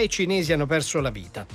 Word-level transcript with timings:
i 0.00 0.08
cinesi 0.08 0.52
hanno 0.52 0.66
perso 0.66 1.00
la 1.00 1.10
vita. 1.10 1.46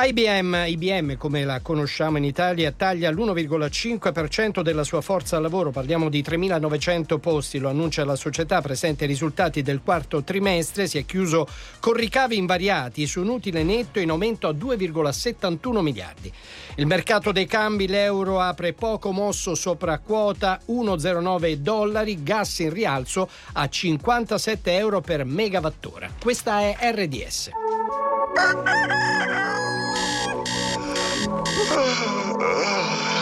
IBM, 0.00 0.64
IBM, 0.68 1.16
come 1.16 1.44
la 1.44 1.58
conosciamo 1.60 2.18
in 2.18 2.24
Italia, 2.24 2.70
taglia 2.70 3.10
l'1,5% 3.10 4.60
della 4.60 4.84
sua 4.84 5.00
forza 5.00 5.40
lavoro, 5.40 5.72
parliamo 5.72 6.08
di 6.08 6.22
3.900 6.22 7.18
posti, 7.18 7.58
lo 7.58 7.68
annuncia 7.68 8.04
la 8.04 8.14
società, 8.14 8.60
presente 8.60 9.04
i 9.04 9.08
risultati 9.08 9.60
del 9.60 9.80
quarto 9.82 10.22
trimestre, 10.22 10.86
si 10.86 10.98
è 10.98 11.04
chiuso 11.04 11.48
con 11.80 11.94
ricavi 11.94 12.36
invariati 12.36 13.08
su 13.08 13.22
un 13.22 13.28
utile 13.28 13.64
netto 13.64 13.98
in 13.98 14.10
aumento 14.10 14.46
a 14.46 14.52
2,71 14.52 15.80
miliardi. 15.80 16.32
Il 16.76 16.86
mercato 16.86 17.32
dei 17.32 17.46
cambi, 17.46 17.88
l'euro 17.88 18.40
apre 18.40 18.74
poco 18.74 19.10
mosso 19.10 19.56
sopra 19.56 19.98
quota 19.98 20.60
1,09 20.68 21.54
dollari, 21.54 22.22
gas 22.22 22.60
in 22.60 22.72
rialzo 22.72 23.28
a 23.54 23.68
57 23.68 24.76
euro 24.76 25.00
per 25.00 25.24
megawattora. 25.24 26.08
Questa 26.22 26.60
è 26.60 26.76
RDS. 26.92 27.50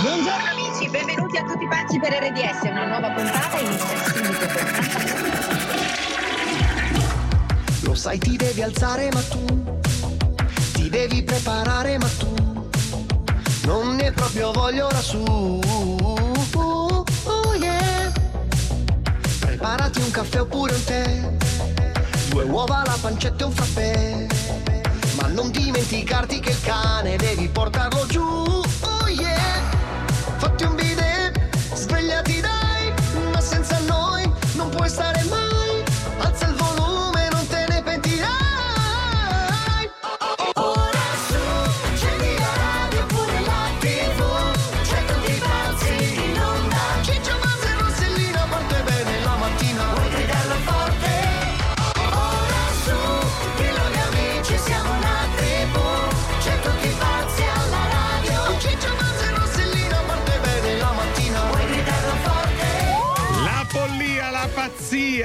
Buongiorno 0.03 0.51
amici, 0.51 0.89
benvenuti 0.89 1.37
a 1.37 1.45
tutti 1.45 1.67
pazzi 1.69 1.99
per 1.99 2.13
RDS, 2.13 2.63
una 2.71 2.87
nuova 2.87 3.11
puntata 3.11 3.59
inizia 3.59 3.97
subito 4.05 4.47
Lo 7.83 7.95
sai 7.95 8.19
ti 8.19 8.37
devi 8.37 8.63
alzare 8.63 9.09
ma 9.13 9.21
tu 9.23 9.45
ti 10.73 10.89
devi 10.89 11.23
preparare 11.23 11.99
ma 11.99 12.09
tu 12.19 12.35
non 13.67 13.97
ne 13.97 14.13
proprio 14.13 14.53
voglio 14.53 14.89
su. 15.03 15.21
Oh, 15.25 17.05
oh 17.25 17.55
yeah. 17.55 18.13
Preparati 19.41 19.99
un 19.99 20.11
caffè 20.13 20.41
oppure 20.41 20.73
un 20.73 20.85
tè, 20.85 21.37
due 22.29 22.45
uova, 22.45 22.85
la 22.87 22.97
pancetta 23.01 23.43
e 23.43 23.47
un 23.47 23.53
frappè. 23.53 24.27
Non 25.33 25.51
dimenticarti 25.51 26.41
che 26.41 26.51
il 26.51 26.61
cane 26.63 27.17
devi 27.17 27.49
portarlo 27.49 28.07
giù. 28.07 28.23
Oh 28.23 29.09
yeah. 29.09 29.61
Fatti 30.39 30.65
un 30.65 30.75
bidet, 30.75 31.57
svegliati 31.75 32.41
dai, 32.41 32.95
ma 33.33 33.41
senza 33.41 33.79
noi 33.81 34.31
non 34.55 34.71
puoi 34.71 34.89
stare 34.89 35.23
mai. 35.25 35.36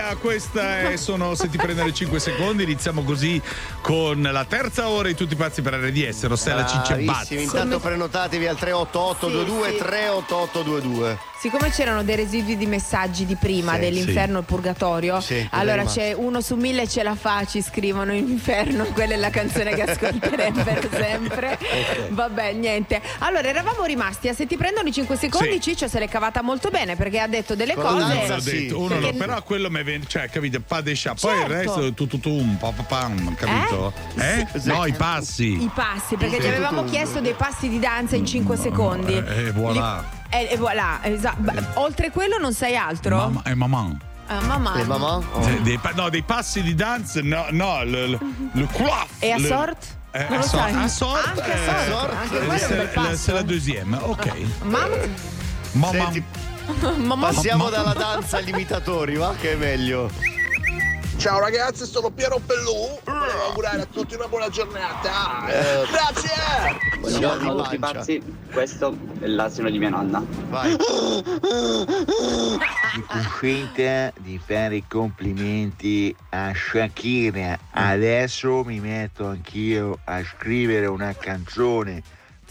Pazzia, 0.02 0.16
questa 0.17 0.80
è, 0.91 0.97
sono 0.97 1.35
se 1.35 1.49
ti 1.49 1.57
prende 1.57 1.83
le 1.83 1.94
5 1.94 2.19
secondi, 2.19 2.63
iniziamo 2.63 3.03
così 3.03 3.41
con 3.81 4.21
la 4.21 4.45
terza 4.45 4.89
ora 4.89 5.07
di 5.07 5.16
tutti 5.16 5.35
pazzi 5.35 5.61
per 5.61 5.73
RDS, 5.75 6.25
Rossella 6.25 6.66
Cicce 6.66 6.95
Bravissimi, 6.95 7.05
Bazza. 7.05 7.33
intanto 7.35 7.80
prenotatevi 7.80 8.47
al 8.47 8.57
38822 8.57 9.67
Sì, 9.69 9.72
sì. 9.77 9.83
38822. 9.83 11.19
Siccome 11.41 11.72
c'erano 11.72 12.03
dei 12.03 12.16
residui 12.17 12.55
di 12.55 12.67
messaggi 12.67 13.25
di 13.25 13.35
prima 13.35 13.73
Sì, 13.73 13.79
dell'inferno 13.79 14.38
e 14.38 14.39
il 14.41 14.45
purgatorio, 14.45 15.19
Sì, 15.22 15.47
allora 15.52 15.81
è 15.81 15.85
c'è 15.85 16.13
uno 16.13 16.39
su 16.39 16.53
mille 16.55 16.88
ce 16.88 17.02
la 17.02 17.16
fa, 17.16 17.45
ci 17.45 17.63
scrivono 17.63 18.13
inferno, 18.13 18.83
quella 18.94 19.16
è 19.16 19.17
la 19.17 19.31
canzone 19.31 19.73
che 19.73 19.81
ascolterebbero 19.81 20.88
sempre. 20.94 21.57
Vabbè, 22.09 22.53
niente. 22.53 23.02
Allora, 23.19 23.47
eravamo 23.47 23.85
rimasti 23.85 24.27
a 24.27 24.33
se 24.35 24.45
ti 24.45 24.55
prendono 24.55 24.88
i 24.88 24.94
5 24.94 25.16
secondi, 25.17 25.53
Sì. 25.53 25.61
Ciccio 25.61 25.88
se 25.88 25.97
l'è 25.97 26.07
cavata 26.07 26.44
molto 26.44 26.69
bene 26.69 26.95
perché 26.95 27.19
ha 27.19 27.27
detto 27.27 27.56
delle 27.56 27.73
Con 27.73 27.83
cose. 27.85 28.13
danza, 28.13 28.39
sì. 28.39 28.51
detto, 28.68 28.79
uno 28.79 29.00
no, 29.00 29.12
però 29.13 29.41
quello 29.41 29.69
mi 29.72 29.79
cioè, 30.07 30.29
dei 30.81 30.96
scià. 30.96 31.13
Poi 31.19 31.34
il 31.34 31.40
Certo. 31.40 31.53
resto 31.53 31.94
tu 31.94 32.07
tu 32.07 32.19
tu 32.19 32.29
un 32.29 32.57
pa 32.57 32.72
pa 32.72 32.84
pam, 32.84 33.35
capito? 33.35 33.94
Eh? 34.18 34.47
No, 34.63 34.85
i 34.85 34.94
passi. 34.94 35.62
I 35.63 35.69
passi, 35.74 36.16
perché 36.16 36.38
Sì, 36.40 36.44
gli 36.44 36.50
avevamo 36.50 36.79
tutto. 36.81 36.91
chiesto 36.91 37.19
dei 37.19 37.34
passi 37.34 37.69
di 37.69 37.79
danza 37.79 38.16
in 38.16 38.25
5 38.25 38.56
secondi. 38.57 39.13
Eh, 39.13 39.47
e 39.47 39.51
voilà. 39.51 40.03
Li- 40.31 40.38
eh, 40.38 40.47
e 40.51 40.57
voilà, 40.57 41.00
esatto. 41.03 41.51
Oltre 41.75 42.09
quello 42.12 42.38
non 42.38 42.53
sai 42.53 42.75
altro? 42.75 43.18
Mamma 43.18 43.44
e 43.44 43.53
mamma. 43.56 43.97
Ah, 44.28 44.40
mamma. 44.41 44.75
E 44.80 44.84
mamma? 44.85 45.16
Oh. 45.34 45.40
Dei, 45.46 45.62
dei 45.62 45.80
no, 45.96 46.09
dei 46.09 46.24
passi 46.24 46.62
di 46.62 46.74
danza, 46.74 47.19
no, 47.22 47.47
no, 47.51 47.81
il, 47.84 47.94
il, 47.94 48.19
il 48.53 48.68
quaff. 48.72 49.09
E 49.19 49.31
a 49.31 49.38
le- 49.38 49.47
sort? 49.47 49.85
Eh, 50.13 50.24
Non 50.28 50.34
a 50.34 50.35
lo 50.38 50.41
sort, 50.44 50.69
sai? 50.72 50.84
a 50.84 50.88
sort, 50.88 51.28
Anche 51.28 51.51
a 51.51 51.56
eh, 51.56 51.90
sort, 51.90 52.13
anche 52.13 52.35
eh, 52.41 52.46
quello 52.46 52.62
è 52.62 52.66
un 52.72 52.78
bel 52.78 52.88
passo. 52.94 53.16
C'est 53.16 53.34
la 53.34 53.44
deuxième, 53.44 53.97
ok. 54.01 54.31
Mamma. 54.63 54.88
Mamma. 55.74 55.91
Senti, 55.91 56.19
mamma. 56.19 56.50
Passiamo 57.19 57.69
dalla 57.69 57.93
danza 57.93 58.37
agli 58.37 58.49
imitatori, 58.49 59.15
va? 59.15 59.33
Che 59.39 59.53
è 59.53 59.55
meglio. 59.55 60.09
Ciao 61.17 61.39
ragazzi, 61.39 61.85
sono 61.85 62.09
Piero 62.09 62.39
Pellù. 62.43 62.99
Volevo 63.03 63.45
augurare 63.47 63.81
a 63.81 63.85
tutti 63.85 64.15
una 64.15 64.27
buona 64.27 64.49
giornata. 64.49 65.45
Grazie! 65.91 66.29
Siamo 67.05 67.37
di 67.37 67.43
Ciao 67.45 67.59
a 67.59 67.63
tutti 67.63 67.77
pazzi, 67.77 68.21
questo 68.51 68.97
è 69.19 69.27
l'asino 69.27 69.69
di 69.69 69.77
mia 69.77 69.89
nonna. 69.89 70.23
Vai. 70.49 70.75
Mi 72.95 73.03
consente 73.07 74.13
di 74.17 74.39
fare 74.43 74.77
i 74.77 74.83
complimenti 74.88 76.15
a 76.29 76.53
Shakira. 76.55 77.59
Adesso 77.69 78.63
mi 78.63 78.79
metto 78.79 79.27
anch'io 79.27 79.99
a 80.05 80.23
scrivere 80.23 80.88
una 80.88 81.13
canzone 81.13 82.01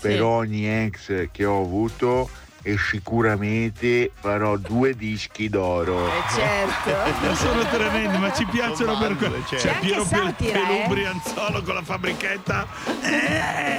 per 0.01 0.13
Sì. 0.13 0.19
ogni 0.21 0.85
ex 0.85 1.29
che 1.33 1.45
ho 1.45 1.61
avuto 1.61 2.31
e 2.63 2.77
sicuramente 2.79 4.13
farò 4.19 4.57
due 4.57 4.95
dischi 4.95 5.49
d'oro. 5.49 6.07
Eh, 6.07 6.23
certo. 6.35 7.35
Sono 7.35 7.65
tremendi, 7.69 8.19
ma 8.19 8.33
ci 8.33 8.45
piacciono 8.47 8.99
per 8.99 9.17
quello. 9.17 9.37
male, 9.39 9.47
certo. 9.49 9.67
C'è 9.67 9.73
C'è 9.75 9.79
Piero 9.81 10.05
Pel- 10.05 10.21
satira, 10.21 10.59
eh. 10.61 10.77
Pelubrianzolo 10.77 11.63
con 11.63 11.75
la 11.75 11.83
fabbrichetta. 11.83 12.67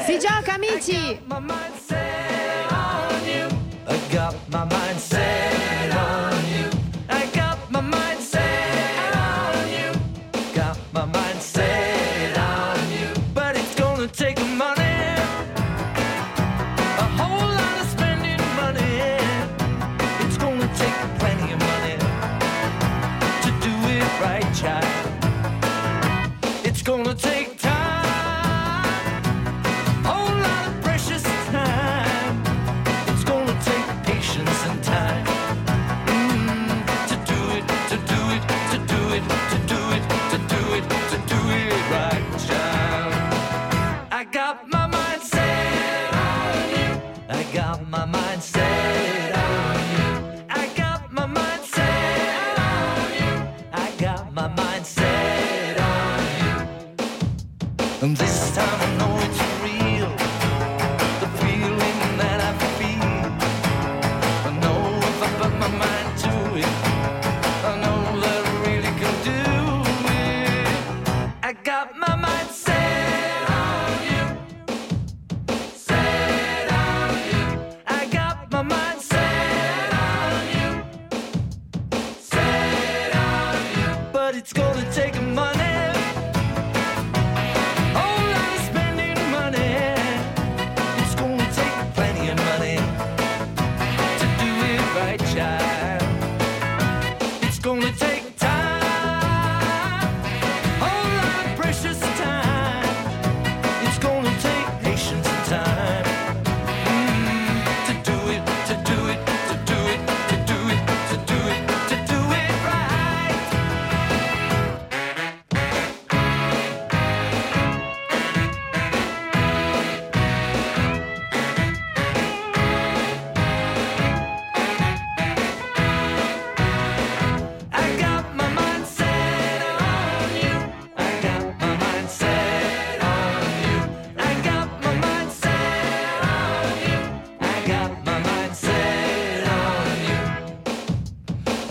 Si 0.06 0.20
gioca, 0.20 0.54
amici. 0.54 1.20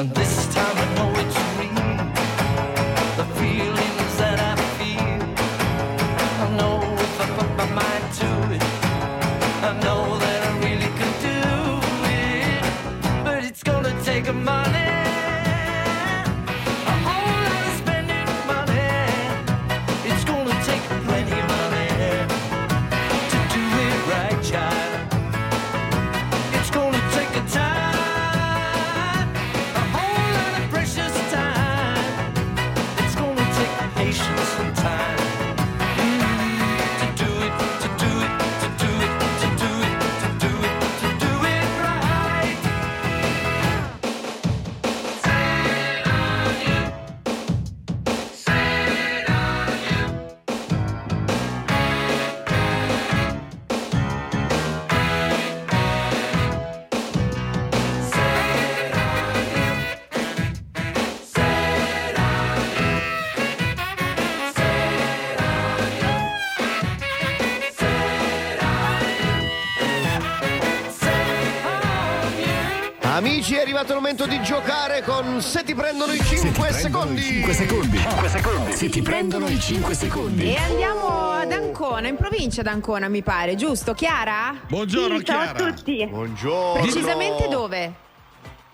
And 0.00 0.08
this 0.14 0.55
time 0.55 0.80
arrivato 73.70 73.93
il 73.93 73.99
momento 74.00 74.26
di 74.26 74.43
giocare 74.43 75.00
con 75.02 75.40
Se 75.40 75.62
ti 75.62 75.75
prendono 75.76 76.12
i 76.12 76.20
5 76.20 76.72
secondi. 76.72 77.22
5 77.22 77.52
secondi. 77.52 77.99
5 77.99 78.28
secondi. 78.28 78.72
Se 78.72 78.88
ti 78.88 79.00
prendono 79.00 79.49
i 79.49 79.61
5 79.61 79.94
secondi. 79.94 80.52
E 80.52 80.56
andiamo 80.56 81.31
ad 81.31 81.52
Ancona, 81.52 82.08
in 82.08 82.17
provincia 82.17 82.62
d'Ancona 82.62 83.08
mi 83.08 83.22
pare, 83.22 83.55
giusto? 83.55 83.94
Chiara? 83.94 84.56
Buongiorno 84.67 85.19
Sì, 85.19 85.25
ciao 85.25 85.40
a 85.40 85.52
Chiara. 85.52 85.72
tutti. 85.72 86.05
Buongiorno. 86.05 86.81
Precisamente 86.82 87.46
dove? 87.49 87.94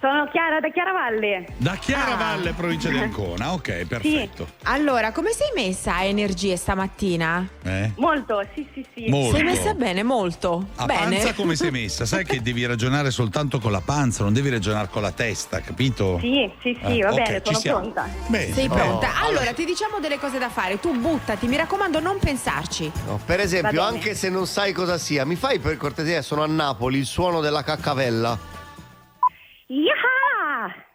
Sono 0.06 0.28
Chiara 0.30 0.60
da 0.60 0.70
Chiaravalle. 0.70 1.46
Da 1.56 1.72
Ah. 1.72 1.76
Chiaravalle, 1.78 2.52
provincia 2.52 2.88
di 2.90 2.98
Ancona. 2.98 3.52
Ok, 3.54 3.86
perfetto. 3.86 4.46
Allora, 4.62 5.10
come 5.10 5.32
sei 5.32 5.48
messa 5.56 5.96
a 5.96 6.04
energie 6.04 6.56
stamattina? 6.56 7.44
Eh? 7.64 7.90
Molto, 7.96 8.40
sì, 8.54 8.64
sì, 8.72 8.86
sì. 8.94 9.08
Molto. 9.08 9.34
Sei 9.34 9.44
messa 9.44 9.74
bene, 9.74 10.04
molto. 10.04 10.68
A 10.76 10.84
bene. 10.86 11.16
panza 11.16 11.34
come 11.34 11.56
sei 11.56 11.72
messa? 11.74 12.06
Sai 12.06 12.24
che 12.24 12.40
devi 12.40 12.64
ragionare 12.66 13.10
soltanto 13.10 13.58
con 13.58 13.72
la 13.72 13.80
panza, 13.80 14.22
non 14.22 14.32
devi 14.32 14.48
ragionare 14.48 14.88
con 14.92 15.02
la 15.02 15.10
testa, 15.10 15.60
capito? 15.60 16.18
Sì, 16.20 16.48
sì, 16.62 16.78
sì, 16.84 16.98
Eh, 16.98 17.02
va 17.02 17.10
ok, 17.10 17.22
bene, 17.24 17.40
sono 17.44 17.58
siamo. 17.58 17.80
pronta. 17.80 18.08
Bene. 18.28 18.52
Sei 18.52 18.68
pronta? 18.68 19.08
Oh, 19.24 19.26
allora, 19.26 19.52
ti 19.54 19.64
diciamo 19.64 19.98
delle 19.98 20.20
cose 20.20 20.38
da 20.38 20.48
fare. 20.50 20.78
Tu 20.78 20.96
buttati, 20.96 21.48
mi 21.48 21.56
raccomando, 21.56 21.98
non 21.98 22.18
pensarci. 22.20 22.92
No, 23.08 23.18
per 23.26 23.40
esempio, 23.40 23.82
anche 23.82 24.14
se 24.14 24.28
non 24.30 24.46
sai 24.46 24.72
cosa 24.72 24.98
sia, 24.98 25.24
mi 25.24 25.34
fai 25.34 25.58
per 25.58 25.76
cortesia, 25.76 26.22
sono 26.22 26.44
a 26.44 26.46
Napoli, 26.46 26.98
il 26.98 27.06
suono 27.06 27.40
della 27.40 27.64
caccavella. 27.64 28.54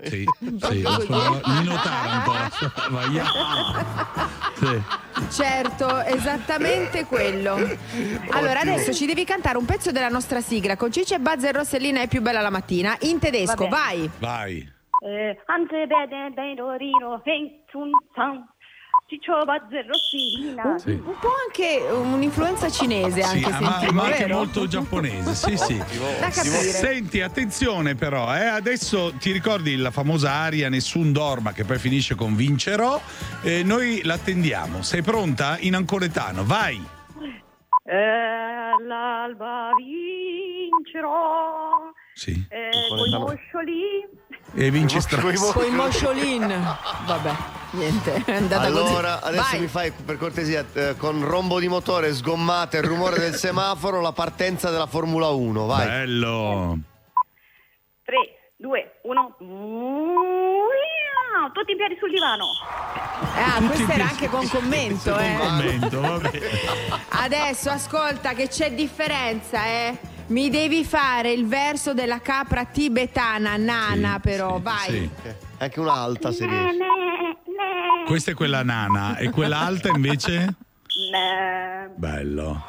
Sì, 0.03 0.25
sì, 0.59 0.81
lo 0.81 0.99
suono 1.01 1.41
Nino 1.45 1.75
Taranto. 1.81 2.71
Ma 2.89 3.05
yeah. 3.05 4.39
Sì. 4.61 4.81
Certo, 5.41 6.01
esattamente 6.03 7.05
quello. 7.05 7.55
Allora, 8.29 8.59
adesso 8.59 8.93
ci 8.93 9.07
devi 9.07 9.25
cantare 9.25 9.57
un 9.57 9.65
pezzo 9.65 9.91
della 9.91 10.07
nostra 10.07 10.39
sigla 10.39 10.75
con 10.75 10.91
Cici 10.91 11.15
e 11.15 11.19
Buzz 11.19 11.43
e 11.45 11.51
Rossellina 11.51 12.01
è 12.01 12.07
più 12.07 12.21
bella 12.21 12.41
la 12.41 12.51
mattina. 12.51 12.95
In 13.01 13.17
tedesco, 13.17 13.67
Va 13.67 13.69
bene. 13.69 14.09
vai. 14.09 14.09
Vai. 14.19 14.71
Eh, 15.03 15.35
Ciccio 19.11 19.43
Bazzer 19.43 19.85
Rossina. 19.87 20.77
Sì. 20.79 20.91
Un 20.91 21.17
po' 21.19 21.31
anche 21.45 21.81
un'influenza 21.91 22.69
cinese, 22.69 23.21
Sì, 23.23 23.43
anche 23.43 23.49
ah, 23.49 23.59
ma, 23.59 23.71
sentivo, 23.71 23.91
ma 23.91 24.03
anche 24.05 24.27
molto 24.27 24.67
giapponese, 24.67 25.33
sì, 25.35 25.57
sì. 25.57 25.75
Da 25.77 26.29
capire. 26.29 26.61
Senti, 26.61 27.19
attenzione 27.19 27.95
però, 27.95 28.33
eh, 28.33 28.45
adesso 28.45 29.11
ti 29.19 29.33
ricordi 29.33 29.75
la 29.75 29.91
famosa 29.91 30.31
aria 30.31 30.69
Nessun 30.69 31.11
dorma 31.11 31.51
che 31.51 31.65
poi 31.65 31.77
finisce 31.77 32.15
con 32.15 32.37
vincerò? 32.37 33.01
Eh, 33.41 33.63
noi 33.63 33.99
l'attendiamo. 34.01 34.81
Sei 34.81 35.01
pronta? 35.01 35.57
In 35.59 35.75
ancoretano, 35.75 36.45
vai! 36.45 36.81
Eh, 37.83 38.83
l'alba 38.87 39.71
vincerò. 39.75 41.19
Sì. 42.13 42.45
Eh, 42.47 42.69
Con 42.87 43.09
le 43.09 43.17
moscioli. 43.17 44.07
E 44.53 44.69
vinci 44.69 44.99
stress. 44.99 45.51
Con 45.53 45.65
i 45.65 45.69
mosciolin. 45.69 46.77
Vabbè, 47.05 47.31
niente, 47.71 48.21
è 48.25 48.35
andata 48.35 48.65
Allora, 48.65 49.13
così. 49.19 49.27
adesso 49.27 49.51
Vai. 49.51 49.59
mi 49.61 49.67
fai 49.67 49.91
per 49.91 50.17
cortesia 50.17 50.65
eh, 50.73 50.95
con 50.97 51.23
rombo 51.25 51.59
di 51.59 51.67
motore, 51.69 52.13
sgommate, 52.13 52.77
il 52.77 52.83
rumore 52.83 53.17
del 53.19 53.35
semaforo, 53.39 54.01
la 54.01 54.11
partenza 54.11 54.69
della 54.69 54.87
Formula 54.87 55.29
1, 55.29 55.65
vai. 55.65 55.85
Bello. 55.87 56.77
3, 58.03 58.15
2, 58.57 58.91
1. 59.03 59.35
Tutti 61.53 61.71
in 61.71 61.77
piedi 61.77 61.97
sul 61.99 62.11
divano. 62.11 62.45
Ah, 63.35 63.61
questo 63.65 63.91
era 63.91 64.03
anche 64.09 64.27
con 64.27 64.47
commento, 64.47 65.17
eh. 65.17 65.35
commento, 65.37 66.01
vabbè. 66.01 66.39
Adesso 67.09 67.69
ascolta 67.69 68.33
che 68.33 68.47
c'è 68.47 68.71
differenza, 68.73 69.65
eh. 69.65 69.97
Mi 70.31 70.49
devi 70.49 70.85
fare 70.85 71.33
il 71.33 71.45
verso 71.45 71.93
della 71.93 72.21
capra 72.21 72.63
tibetana, 72.63 73.57
nana, 73.57 74.13
Sì, 74.13 74.19
però, 74.21 74.55
sì, 74.55 74.61
vai. 74.61 74.85
sì. 74.87 75.09
Anche 75.57 75.79
una 75.81 75.93
alta 75.93 76.31
se 76.31 76.45
riesci. 76.45 76.77
Questa 78.05 78.31
è 78.31 78.33
quella 78.33 78.63
nana 78.63 79.17
e 79.17 79.29
quella 79.29 79.59
alta 79.59 79.89
invece? 79.89 80.55
Bello. 81.95 82.63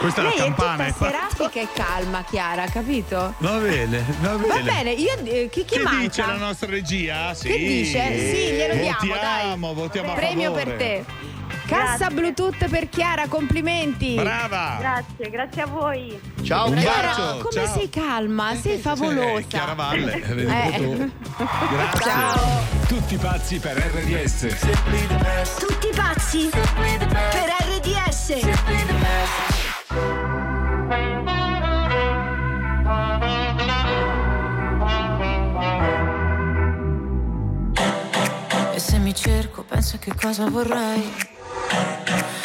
Questa 0.00 0.20
è 0.22 0.24
Lei 0.24 0.36
la 0.38 0.42
è 0.42 0.46
campana. 0.48 0.84
tutta 0.92 1.06
è 1.06 1.10
serafica 1.10 1.60
e 1.60 1.68
calma, 1.72 2.24
Chiara, 2.24 2.66
capito? 2.66 3.34
Va 3.38 3.58
bene, 3.58 4.04
va 4.20 4.34
bene. 4.36 4.46
Va 4.48 4.60
bene, 4.60 4.90
io 4.92 5.12
eh, 5.24 5.48
chi, 5.50 5.64
chi 5.64 5.76
Che 5.76 5.82
manca? 5.82 6.00
dice 6.00 6.26
la 6.26 6.36
nostra 6.36 6.68
regia? 6.68 7.32
Sì. 7.32 7.46
Che 7.48 7.58
dice? 7.58 8.18
Sì, 8.18 8.52
glielo 8.54 8.74
diamo, 8.74 8.98
votiamo, 8.98 9.20
dai. 9.20 9.74
Votiamo 9.74 10.10
a 10.12 10.14
Premio 10.16 10.52
per 10.52 10.72
te. 10.76 11.04
Cassa 11.66 11.96
Grazie. 11.96 12.14
Bluetooth 12.14 12.68
per 12.68 12.88
Chiara, 12.88 13.26
complimenti. 13.26 14.14
Brava. 14.14 14.76
Grazie, 14.78 15.30
grazie 15.30 15.62
a 15.62 15.66
voi. 15.66 16.20
Ciao, 16.42 16.68
Un 16.68 16.76
Chiara, 16.76 17.08
bacio, 17.08 17.38
come 17.48 17.64
ciao. 17.66 17.74
sei 17.74 17.88
calma, 17.90 18.54
sei 18.54 18.74
Eh, 18.74 18.78
favolosa. 18.78 19.46
Chiara 19.48 19.72
Valle, 19.74 20.12
Eh. 20.22 20.72
tu. 20.76 21.10
Grazie. 21.70 22.00
Ciao. 22.02 22.62
Tutti 22.86 23.16
pazzi 23.16 23.58
per 23.58 23.76
RDS. 23.78 24.46
Tutti 25.58 25.88
pazzi 25.94 26.50
per 26.50 27.50
RDS. 27.60 28.42
E 38.74 38.78
se 38.78 38.98
mi 38.98 39.14
cerco, 39.14 39.62
penso 39.62 39.96
a 39.96 39.98
che 39.98 40.12
cosa 40.14 40.48
vorrei. 40.48 41.32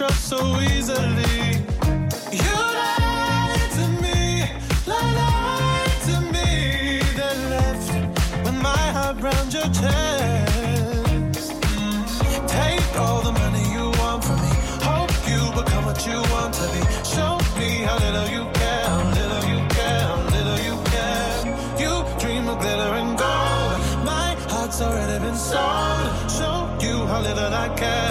trust 0.00 0.28
so 0.30 0.40
easily. 0.60 1.60
You 2.32 2.56
lied 2.80 3.70
to 3.76 3.84
me, 4.00 4.48
lied 4.86 5.96
to 6.08 6.16
me, 6.34 7.02
then 7.18 7.38
left 7.50 7.88
with 8.44 8.58
my 8.62 8.84
heart 8.96 9.20
round 9.20 9.52
your 9.52 9.68
chest. 9.78 11.52
Take 12.48 12.92
all 12.98 13.20
the 13.20 13.32
money 13.42 13.64
you 13.76 13.92
want 14.00 14.24
from 14.24 14.38
me. 14.44 14.54
Hope 14.88 15.12
you 15.28 15.40
become 15.60 15.84
what 15.84 16.00
you 16.06 16.18
want 16.32 16.54
to 16.54 16.66
be. 16.72 16.80
Show 17.04 17.32
me 17.58 17.70
how 17.84 17.98
little 17.98 18.28
you 18.36 18.44
care, 18.58 18.86
how 18.94 19.04
little 19.18 19.44
you 19.52 19.60
care, 19.76 20.00
how 20.08 20.20
little 20.36 20.60
you 20.66 20.76
care. 20.94 21.34
You 21.82 21.92
dream 22.18 22.48
of 22.48 22.58
glitter 22.58 22.92
and 23.00 23.18
gold. 23.18 23.76
My 24.12 24.34
heart's 24.48 24.80
already 24.80 25.18
been 25.26 25.36
sold. 25.36 26.08
Show 26.38 26.56
you 26.80 27.04
how 27.04 27.20
little 27.20 27.52
I 27.52 27.68
care, 27.76 28.09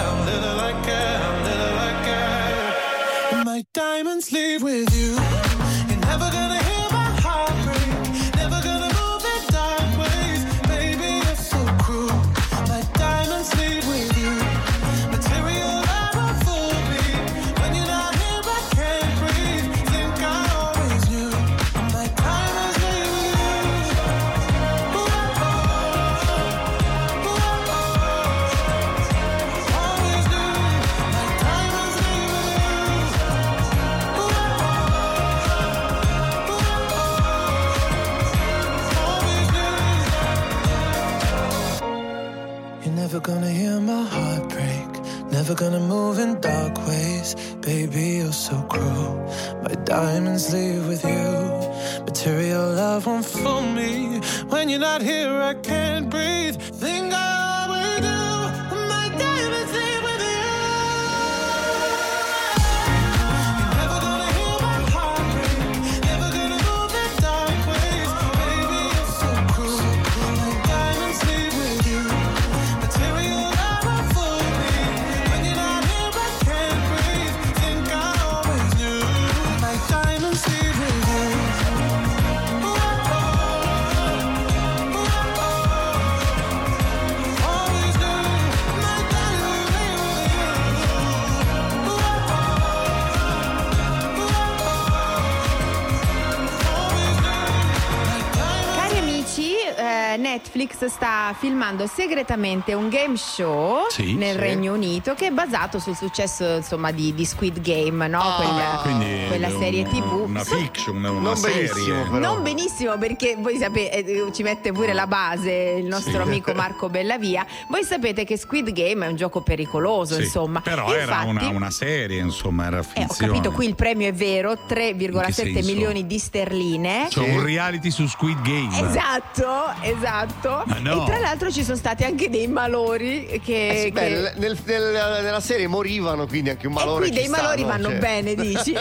Netflix 100.80 100.86
sta 100.86 101.34
filmando 101.38 101.86
segretamente 101.86 102.72
un 102.74 102.88
game 102.88 103.16
show 103.16 103.86
Sì, 103.90 104.14
nel 104.14 104.34
sì. 104.34 104.40
Regno 104.40 104.72
Unito 104.74 105.14
che 105.14 105.26
è 105.26 105.30
basato 105.30 105.78
sul 105.78 105.94
successo 105.96 106.56
insomma, 106.56 106.90
di, 106.90 107.14
di 107.14 107.24
Squid 107.24 107.60
Game, 107.60 108.06
no? 108.08 108.20
Ah, 108.20 108.36
quella, 108.36 108.80
quindi 108.82 109.26
quella 109.28 109.48
un- 109.48 109.58
serie 109.60 109.84
TV. 109.84 110.12
Una 110.26 110.44
fiction, 110.44 110.96
una, 110.96 111.10
una 111.10 111.20
Non 111.20 111.36
serie. 111.36 111.68
benissimo, 111.68 112.02
però. 112.04 112.18
Non 112.18 112.42
benissimo 112.42 112.98
perché 112.98 113.36
voi 113.38 113.58
sapete, 113.58 113.90
eh, 114.04 114.32
ci 114.32 114.42
mette 114.42 114.72
pure 114.72 114.92
la 114.94 115.06
base 115.06 115.50
il 115.78 115.86
nostro 115.86 116.12
Sì. 116.12 116.16
amico 116.28 116.52
Marco 116.54 116.88
Bellavia. 116.88 117.44
Voi 117.68 117.84
sapete 117.84 118.24
che 118.24 118.36
Squid 118.38 118.70
Game 118.72 119.04
è 119.04 119.08
un 119.08 119.16
gioco 119.16 119.42
pericoloso, 119.42 120.14
Sì, 120.14 120.22
insomma. 120.22 120.60
Però 120.60 120.92
era 120.92 121.22
Infatti- 121.22 121.28
una, 121.28 121.48
una 121.48 121.70
serie, 121.70 122.20
insomma, 122.20 122.66
era 122.66 122.76
eh, 122.78 122.80
ho 122.80 122.82
finzione. 122.84 123.32
capito, 123.32 123.52
qui 123.52 123.66
il 123.66 123.74
premio 123.74 124.08
è 124.08 124.12
vero, 124.14 124.52
In 124.52 124.58
che 124.66 124.74
3,7 124.98 125.32
senso? 125.52 125.70
milioni 125.72 126.06
di 126.06 126.18
sterline. 126.18 127.08
Cioè 127.10 127.28
un 127.30 127.42
reality 127.42 127.90
su 127.90 128.06
Squid 128.06 128.40
Game. 128.42 128.88
Esatto, 128.88 129.74
esatto. 129.82 130.64
Ma 130.70 130.78
no. 130.78 131.02
E 131.02 131.06
tra 131.06 131.18
l'altro 131.18 131.50
ci 131.50 131.62
sono 131.64 131.76
stati 131.76 132.04
anche 132.04 132.28
dei 132.30 132.46
malori 132.46 133.40
che. 133.44 133.68
Eh 133.70 133.80
sì, 133.84 133.90
beh, 133.90 134.00
che- 134.00 134.08
nel- 134.10 134.32
nel- 134.36 134.58
nel- 134.64 135.22
nella 135.22 135.40
serie 135.40 135.66
morivano, 135.66 136.26
quindi 136.26 136.50
anche 136.50 136.66
un 136.66 136.72
malore 136.74 137.06
qui 137.08 137.12
ci 137.16 137.18
dei 137.22 137.26
sta, 137.28 137.40
malori 137.42 137.62
no? 137.62 137.66
vanno 137.68 137.88
Cioè- 137.90 137.98
bene, 137.98 138.34
dici? 138.34 138.72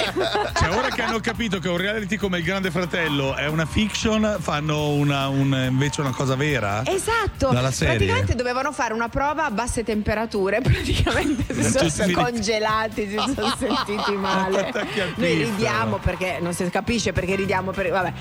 Cioè, 0.60 0.70
ora 0.78 0.90
che 0.90 1.02
hanno 1.02 1.20
capito 1.20 1.60
che 1.60 1.68
un 1.70 1.78
reality 1.78 2.16
come 2.18 2.38
Il 2.40 2.44
Grande 2.44 2.72
Fratello 2.72 3.36
è 3.36 3.48
una 3.48 3.66
fiction, 3.66 4.38
fanno 4.40 4.90
una, 4.90 5.28
un- 5.28 5.66
invece 5.70 6.02
una 6.02 6.12
cosa 6.12 6.36
vera? 6.36 6.84
Esatto, 6.86 7.50
Dalla 7.52 7.72
serie? 7.72 7.96
praticamente 7.96 8.36
dovevano 8.36 8.72
fare 8.72 8.94
una 8.94 9.10
prova 9.10 9.46
a 9.46 9.52
basse 9.52 9.84
temperature, 9.84 10.60
praticamente 10.62 11.54
si 11.54 11.64
sono 11.70 11.90
Tutti 11.90 12.12
congelati, 12.14 13.08
si 13.10 13.16
sono 13.16 13.56
sentiti 13.58 14.12
male. 14.18 14.72
Noi 15.16 15.44
ridiamo 15.44 15.98
perché 15.98 16.38
non 16.42 16.54
si 16.54 16.68
capisce 16.70 17.14
perché 17.14 17.36
ridiamo, 17.36 17.72
per- 17.72 17.90
vabbè. 17.90 18.14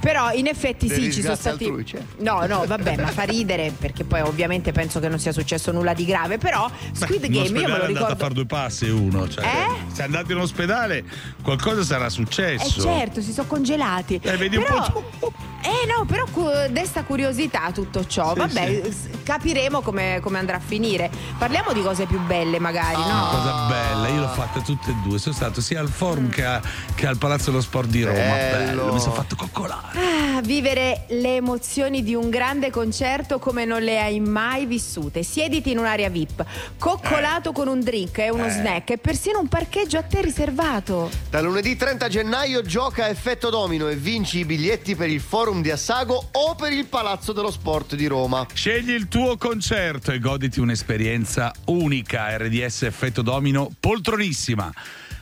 Però 0.00 0.30
in 0.32 0.46
effetti 0.46 0.88
sì, 0.88 1.10
ci 1.12 1.22
sono 1.22 1.34
stati 1.34 1.64
altrui, 1.64 1.84
certo. 1.86 2.22
No, 2.22 2.44
no, 2.46 2.64
vabbè, 2.66 2.96
ma 2.96 3.10
fa 3.16 3.22
ridere 3.22 3.72
perché 3.76 4.04
poi 4.04 4.20
ovviamente 4.20 4.72
penso 4.72 5.00
che 5.00 5.08
non 5.08 5.18
sia 5.18 5.32
successo 5.32 5.72
nulla 5.72 5.94
di 5.94 6.04
grave, 6.04 6.36
però 6.38 6.70
Squid 6.92 7.24
in 7.24 7.32
Game 7.32 7.46
io 7.46 7.52
me 7.52 7.60
lo 7.60 7.66
è 7.66 7.70
andato 7.70 7.84
a 7.84 7.88
ricordo 7.88 8.16
fare 8.16 8.34
due 8.34 8.46
passi 8.46 8.88
uno. 8.90 9.26
Cioè, 9.28 9.44
Eh? 9.44 9.92
Se 9.92 10.02
è 10.02 10.04
andato 10.04 10.32
in 10.32 10.38
ospedale, 10.38 11.04
qualcosa 11.42 11.82
sarà 11.82 12.06
Eh 12.06 12.10
successo. 12.10 12.82
certo, 12.82 13.20
si 13.22 13.32
sono 13.32 13.46
congelati. 13.48 14.20
Eh, 14.22 14.36
vedi 14.36 14.56
un 14.56 14.64
però, 14.64 14.90
po' 15.18 15.32
Eh 15.62 15.86
no, 15.86 16.04
però 16.04 16.24
cu- 16.30 16.66
desta 16.68 17.02
curiosità 17.04 17.70
tutto 17.72 18.06
ciò. 18.06 18.32
Sì, 18.34 18.38
Vabbè, 18.38 18.82
s- 18.88 19.08
capiremo 19.24 19.80
come, 19.80 20.20
come 20.22 20.38
andrà 20.38 20.56
a 20.56 20.60
finire. 20.64 21.10
Parliamo 21.38 21.72
di 21.72 21.82
cose 21.82 22.04
più 22.04 22.20
belle 22.20 22.60
magari, 22.60 22.94
Una 22.96 23.20
no? 23.20 23.28
cosa 23.30 23.66
bella, 23.66 24.08
io 24.08 24.20
lo 24.20 24.28
fatte 24.28 24.60
tutte 24.62 24.90
e 24.90 24.94
due. 25.02 25.18
Sono 25.18 25.34
stato 25.34 25.60
sia 25.60 25.80
al 25.80 25.88
forum 25.88 26.28
che, 26.28 26.44
a- 26.44 26.60
che 26.94 27.06
al 27.06 27.16
Palazzo 27.18 27.50
dello 27.50 27.62
Sport 27.62 27.88
di 27.88 28.04
Roma. 28.04 28.14
Bello. 28.18 28.82
Bello, 28.82 28.92
mi 28.92 29.00
sono 29.00 29.14
fatto 29.14 29.34
coccolare. 29.34 29.98
Ah, 30.36 30.40
vivere 30.42 31.04
le 31.08 31.36
emozioni 31.36 32.02
di 32.04 32.14
un 32.14 32.28
grande 32.30 32.70
concerto 32.70 33.04
come 33.38 33.64
non 33.64 33.82
le 33.82 34.00
hai 34.00 34.18
mai 34.20 34.66
vissute. 34.66 35.22
Siediti 35.22 35.70
in 35.70 35.78
un'area 35.78 36.08
VIP, 36.08 36.44
coccolato 36.78 37.52
con 37.52 37.68
un 37.68 37.80
drink 37.80 38.18
e 38.18 38.30
uno 38.30 38.46
Eh. 38.46 38.50
snack 38.50 38.90
e 38.90 38.98
persino 38.98 39.38
un 39.38 39.46
parcheggio 39.48 39.98
a 39.98 40.02
te 40.02 40.20
riservato. 40.20 41.08
Da 41.30 41.40
lunedì 41.40 41.76
30 41.76 42.08
gennaio 42.08 42.62
gioca 42.62 43.04
a 43.04 43.08
effetto 43.08 43.48
domino 43.48 43.88
e 43.88 43.94
vinci 43.94 44.38
i 44.40 44.44
biglietti 44.44 44.96
per 44.96 45.08
il 45.08 45.20
forum 45.20 45.62
di 45.62 45.70
Assago 45.70 46.28
o 46.32 46.54
per 46.56 46.72
il 46.72 46.86
Palazzo 46.86 47.32
dello 47.32 47.50
Sport 47.52 47.94
di 47.94 48.06
Roma. 48.06 48.44
Scegli 48.52 48.90
il 48.90 49.06
tuo 49.08 49.36
concerto 49.36 50.10
e 50.10 50.18
goditi 50.18 50.58
un'esperienza 50.60 51.52
unica. 51.66 52.36
RDS 52.36 52.82
Effetto 52.82 53.22
Domino, 53.22 53.70
poltronissima. 53.78 54.72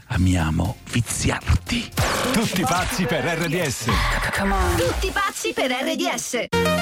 Amiamo 0.09 0.77
viziarti. 0.91 1.91
Tutti 2.33 2.63
pazzi 2.63 3.05
per 3.05 3.25
RDS. 3.25 3.85
Tutti 4.77 5.11
pazzi 5.13 5.53
per 5.53 5.71
RDS. 5.71 6.74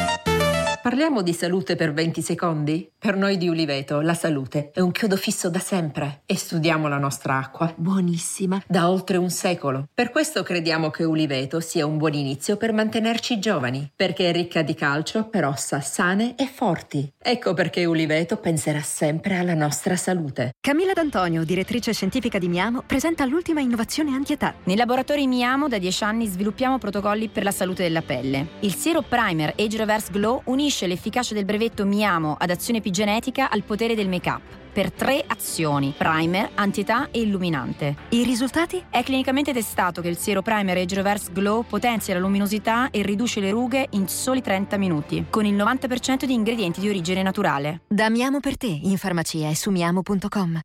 Parliamo 0.82 1.22
di 1.22 1.32
salute 1.32 1.76
per 1.76 1.92
20 1.92 2.20
secondi? 2.22 2.90
Per 2.98 3.16
noi 3.16 3.36
di 3.36 3.48
Uliveto 3.48 4.00
la 4.00 4.14
salute 4.14 4.72
è 4.72 4.80
un 4.80 4.90
chiodo 4.90 5.16
fisso 5.16 5.48
da 5.48 5.60
sempre 5.60 6.22
e 6.26 6.36
studiamo 6.36 6.88
la 6.88 6.98
nostra 6.98 7.36
acqua, 7.36 7.72
buonissima, 7.76 8.64
da 8.66 8.90
oltre 8.90 9.16
un 9.16 9.30
secolo. 9.30 9.86
Per 9.94 10.10
questo 10.10 10.42
crediamo 10.42 10.90
che 10.90 11.04
Uliveto 11.04 11.60
sia 11.60 11.86
un 11.86 11.98
buon 11.98 12.14
inizio 12.14 12.56
per 12.56 12.72
mantenerci 12.72 13.38
giovani, 13.38 13.92
perché 13.94 14.30
è 14.30 14.32
ricca 14.32 14.62
di 14.62 14.74
calcio 14.74 15.28
per 15.28 15.44
ossa 15.44 15.80
sane 15.80 16.34
e 16.34 16.46
forti. 16.46 17.08
Ecco 17.16 17.54
perché 17.54 17.84
Uliveto 17.84 18.38
penserà 18.38 18.80
sempre 18.80 19.36
alla 19.36 19.54
nostra 19.54 19.94
salute. 19.94 20.50
Camilla 20.60 20.94
D'Antonio, 20.94 21.44
direttrice 21.44 21.92
scientifica 21.92 22.40
di 22.40 22.48
Miamo, 22.48 22.82
presenta 22.84 23.24
l'ultima 23.24 23.60
innovazione 23.60 24.14
antietà. 24.14 24.52
Nei 24.64 24.76
laboratori 24.76 25.28
Miamo 25.28 25.68
da 25.68 25.78
10 25.78 26.02
anni 26.02 26.26
sviluppiamo 26.26 26.78
protocolli 26.78 27.28
per 27.28 27.44
la 27.44 27.52
salute 27.52 27.84
della 27.84 28.02
pelle. 28.02 28.48
Il 28.60 28.74
Zero 28.74 29.02
Primer 29.02 29.54
Age 29.56 29.76
Reverse 29.76 30.10
Glow 30.10 30.42
unisce 30.46 30.70
l'efficacia 30.80 31.34
del 31.34 31.44
brevetto 31.44 31.84
Miamo 31.84 32.36
ad 32.38 32.50
azione 32.50 32.78
epigenetica 32.78 33.50
al 33.50 33.62
potere 33.62 33.94
del 33.94 34.08
make-up. 34.08 34.40
Per 34.72 34.90
tre 34.90 35.22
azioni: 35.26 35.94
primer, 35.96 36.50
antietà 36.54 37.10
e 37.10 37.20
illuminante. 37.20 37.96
I 38.08 38.24
risultati? 38.24 38.82
È 38.88 39.02
clinicamente 39.02 39.52
testato 39.52 40.00
che 40.00 40.08
il 40.08 40.16
Zero 40.16 40.40
Primer 40.42 40.76
Age 40.78 40.94
Reverse 40.94 41.30
Glow 41.32 41.62
potenzia 41.62 42.14
la 42.14 42.20
luminosità 42.20 42.90
e 42.90 43.02
riduce 43.02 43.40
le 43.40 43.50
rughe 43.50 43.86
in 43.90 44.08
soli 44.08 44.40
30 44.40 44.76
minuti, 44.78 45.26
con 45.28 45.44
il 45.44 45.54
90% 45.54 46.24
di 46.24 46.32
ingredienti 46.32 46.80
di 46.80 46.88
origine 46.88 47.22
naturale. 47.22 47.82
Da 47.86 48.08
Miamo 48.08 48.40
per 48.40 48.56
te, 48.56 48.66
in 48.66 48.96
farmacia 48.96 49.48
e 49.48 49.54
su 49.54 49.70
miamo.com. 49.70 50.60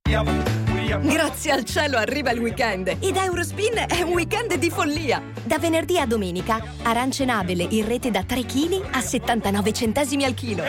Grazie 0.88 1.52
al 1.52 1.65
cielo 1.65 1.97
arriva 1.97 2.32
il 2.32 2.39
weekend 2.39 2.88
ed 2.88 3.17
Eurospin 3.17 3.73
è 3.89 4.02
un 4.04 4.13
weekend 4.13 4.54
di 4.56 4.69
follia. 4.69 5.21
Da 5.43 5.60
venerdì 5.60 6.00
a 6.00 6.06
domenica, 6.06 6.63
arance 6.84 7.26
nabele 7.26 7.67
in 7.71 7.86
rete 7.86 8.10
da 8.10 8.23
3 8.23 8.45
kg 8.45 8.86
a 8.91 9.02
79 9.02 9.73
centesimi 9.73 10.23
al 10.23 10.34
chilo. 10.34 10.63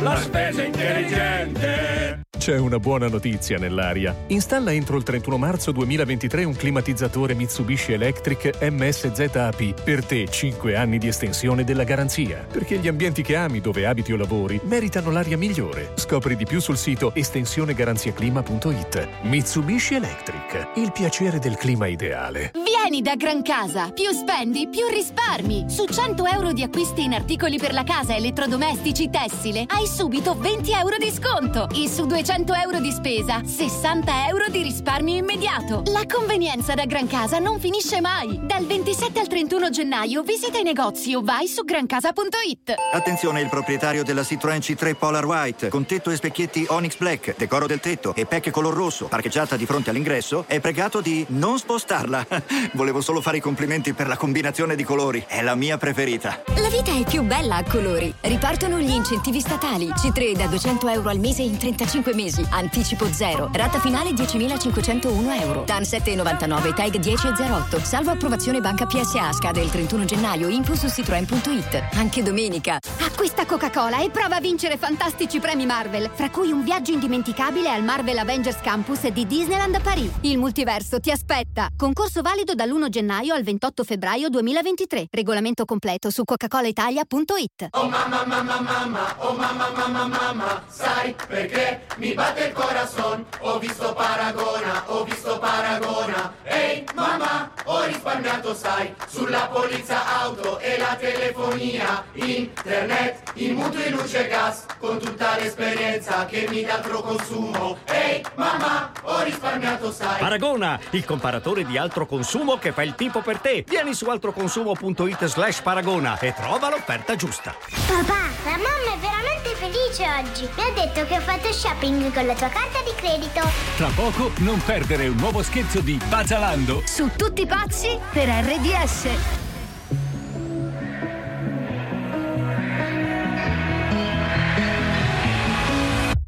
La 0.00 0.16
spesa 0.16 0.62
intelligente. 0.62 2.26
C'è 2.38 2.56
una 2.56 2.78
buona 2.78 3.08
notizia 3.08 3.58
nell'aria. 3.58 4.14
Installa 4.28 4.72
entro 4.72 4.96
il 4.96 5.02
31 5.02 5.36
marzo 5.36 5.72
2023 5.72 6.44
un 6.44 6.54
climatizzatore 6.54 7.34
Mitsubishi 7.34 7.92
Electric 7.92 8.62
MSZAP. 8.62 9.82
Per 9.82 10.04
te 10.04 10.28
5 10.28 10.76
anni 10.76 10.98
di 10.98 11.08
estensione 11.08 11.64
della 11.64 11.82
garanzia. 11.84 12.46
Perché 12.50 12.78
gli 12.78 12.86
ambienti 12.86 13.22
che 13.22 13.34
ami 13.34 13.60
dove 13.60 13.84
abiti 13.86 14.12
o 14.12 14.16
lavori 14.16 14.60
meritano 14.62 15.10
l'aria 15.10 15.36
migliore. 15.36 15.90
Scopri 15.96 16.36
di 16.36 16.46
più 16.46 16.60
sul 16.60 16.78
sito 16.78 17.12
estensionegaranziaclima.it. 17.12 19.08
Mitsubishi 19.24 19.96
Electric. 19.96 20.70
Il 20.76 20.92
piacere 20.92 21.40
del 21.40 21.56
clima 21.56 21.86
ideale. 21.88 22.52
Vieni 22.54 23.02
da 23.02 23.16
Gran 23.16 23.42
Casa! 23.42 23.90
Più 23.90 24.10
spendi, 24.12 24.68
più 24.68 24.86
risparmi! 24.88 25.66
Su 25.68 25.84
100 25.86 26.24
euro 26.24 26.52
di 26.52 26.62
acquisti 26.62 27.02
in 27.02 27.12
articoli 27.12 27.58
per 27.58 27.72
la 27.72 27.82
casa, 27.84 28.14
elettrodomestici, 28.14 29.10
tessile, 29.10 29.64
hai 29.66 29.86
subito 29.88 30.36
20 30.36 30.72
euro 30.72 30.96
di 30.98 31.10
sconto! 31.10 31.68
E 31.70 31.88
su 31.88 32.06
200 32.06 32.52
euro 32.54 32.78
di 32.78 32.92
spesa, 32.92 33.42
60 33.42 34.28
euro 34.28 34.44
di 34.48 34.62
risparmio 34.62 35.16
immediato! 35.16 35.82
La 35.86 36.04
convenienza 36.06 36.74
da 36.74 36.84
Gran 36.84 37.06
Casa 37.06 37.38
non 37.38 37.58
finisce 37.58 38.00
mai! 38.00 38.38
Dal 38.42 38.66
27 38.66 39.18
al 39.18 39.26
31 39.26 39.70
gennaio 39.70 40.22
visita 40.22 40.58
i 40.58 40.62
negozi 40.62 41.14
o 41.14 41.22
vai 41.22 41.48
su 41.48 41.64
grancasa.it! 41.64 42.74
Attenzione, 42.92 43.40
il 43.40 43.48
proprietario 43.48 44.04
della 44.04 44.22
Citroën 44.22 44.58
C3 44.58 44.94
Polar 44.94 45.24
White 45.24 45.68
con 45.68 45.86
tetto 45.86 46.10
e 46.10 46.16
specchietti 46.16 46.66
Onyx 46.68 46.96
Black, 46.98 47.34
decoro 47.36 47.66
del 47.66 47.80
tetto 47.80 48.14
e 48.14 48.26
pecche 48.26 48.50
color 48.50 48.74
rosso, 48.74 49.06
parcheggiata 49.06 49.56
di 49.56 49.64
fronte 49.64 49.90
all'ingresso, 49.90 50.44
è 50.46 50.60
pregato 50.60 51.00
di 51.00 51.24
non 51.28 51.58
spostarla. 51.58 52.26
Volevo 52.74 53.00
solo 53.00 53.22
fare 53.22 53.38
i 53.38 53.40
complimenti 53.40 53.94
per 53.94 54.06
la 54.06 54.16
combinazione 54.16 54.76
di 54.76 54.84
colori, 54.84 55.24
è 55.26 55.42
la 55.42 55.54
mia 55.54 55.78
preferita. 55.78 56.42
La 56.56 56.68
vita 56.68 56.94
è 56.94 57.04
più 57.08 57.22
bella 57.22 57.56
a 57.56 57.64
colori. 57.64 58.12
Ripartono 58.20 58.78
gli 58.78 58.90
incentivi 58.90 59.40
statali. 59.40 59.77
C3 59.86 60.36
da 60.36 60.46
200 60.46 60.88
euro 60.88 61.08
al 61.08 61.18
mese 61.18 61.42
in 61.42 61.56
35 61.56 62.14
mesi. 62.14 62.44
Anticipo 62.50 63.06
zero. 63.12 63.48
Rata 63.52 63.78
finale 63.80 64.10
10.501 64.10 65.40
euro. 65.42 65.64
TAN 65.64 65.82
7,99. 65.82 66.74
TAG 66.74 66.98
10,08. 66.98 67.82
Salvo 67.82 68.10
approvazione 68.10 68.60
Banca 68.60 68.86
PSA. 68.86 69.32
Scade 69.32 69.60
il 69.60 69.70
31 69.70 70.04
gennaio. 70.04 70.48
Info 70.48 70.74
su 70.74 70.88
citroen.it. 70.88 71.88
Anche 71.94 72.22
domenica. 72.22 72.78
Acquista 73.00 73.46
Coca-Cola 73.46 74.00
e 74.02 74.10
prova 74.10 74.36
a 74.36 74.40
vincere 74.40 74.76
fantastici 74.76 75.38
premi 75.40 75.66
Marvel, 75.66 76.10
fra 76.12 76.30
cui 76.30 76.50
un 76.50 76.62
viaggio 76.62 76.92
indimenticabile 76.92 77.70
al 77.70 77.82
Marvel 77.82 78.18
Avengers 78.18 78.60
Campus 78.60 79.06
di 79.08 79.26
Disneyland 79.26 79.74
a 79.74 79.80
Paris. 79.80 80.10
Il 80.22 80.38
multiverso 80.38 81.00
ti 81.00 81.10
aspetta. 81.10 81.68
Concorso 81.76 82.22
valido 82.22 82.54
dall'1 82.54 82.88
gennaio 82.88 83.34
al 83.34 83.42
28 83.42 83.84
febbraio 83.84 84.28
2023. 84.28 85.06
Regolamento 85.10 85.64
completo 85.64 86.10
su 86.10 86.24
coca-colaitalia.it. 86.24 87.68
Oh 87.72 87.88
mamma 87.88 88.24
mamma 88.26 88.60
mamma, 88.60 89.14
oh 89.18 89.32
mamma 89.32 89.67
mamma 89.70 90.06
mamma, 90.06 90.62
sai 90.68 91.14
perché 91.26 91.82
mi 91.96 92.14
batte 92.14 92.46
il 92.46 92.52
corazon? 92.52 93.24
Ho 93.40 93.58
visto 93.58 93.92
Paragona, 93.92 94.84
ho 94.86 95.04
visto 95.04 95.38
Paragona. 95.38 96.34
Ehi 96.44 96.86
mamma, 96.94 97.50
ho 97.64 97.84
risparmiato 97.84 98.54
sai, 98.54 98.94
sulla 99.06 99.48
polizza 99.52 100.20
auto 100.22 100.58
e 100.58 100.78
la 100.78 100.96
telefonia, 100.98 102.04
internet, 102.12 103.32
i 103.34 103.50
mutui 103.50 103.90
luce 103.90 104.26
e 104.26 104.28
gas, 104.28 104.64
con 104.78 104.98
tutta 104.98 105.36
l'esperienza 105.36 106.24
che 106.24 106.46
mi 106.48 106.62
dà 106.62 106.76
altro 106.78 107.02
consumo. 107.02 107.78
Ehi 107.86 108.24
mamma, 108.36 108.92
ho 109.02 109.22
risparmiato 109.22 109.92
sai. 109.92 110.20
Paragona, 110.20 110.78
il 110.90 111.04
comparatore 111.04 111.64
di 111.64 111.76
altro 111.76 112.06
consumo 112.06 112.58
che 112.58 112.72
fa 112.72 112.82
il 112.82 112.94
tipo 112.94 113.20
per 113.20 113.38
te. 113.38 113.64
Vieni 113.66 113.94
su 113.94 114.06
altroconsumo.it 114.06 115.24
slash 115.26 115.60
paragona 115.60 116.18
e 116.18 116.32
trova 116.34 116.70
l'offerta 116.70 117.16
giusta. 117.16 117.54
Papà, 117.86 118.28
la 118.44 118.56
mamma 118.56 118.94
è 118.94 118.98
veramente 118.98 119.54
felice 119.58 120.06
oggi. 120.06 120.48
Mi 120.56 120.62
ha 120.62 120.72
detto 120.72 121.04
che 121.06 121.16
ho 121.16 121.20
fatto 121.20 121.52
shopping 121.52 122.12
con 122.12 122.26
la 122.26 122.34
tua 122.34 122.48
carta 122.48 122.78
di 122.84 122.92
credito. 122.94 123.40
Tra 123.76 123.88
poco 123.88 124.30
non 124.38 124.62
perdere 124.64 125.08
un 125.08 125.16
nuovo 125.16 125.42
scherzo 125.42 125.80
di 125.80 125.98
Bazzalando. 126.08 126.82
Su 126.86 127.10
tutti 127.16 127.44
pazzi 127.44 127.98
per 128.12 128.28
RDS. 128.28 129.08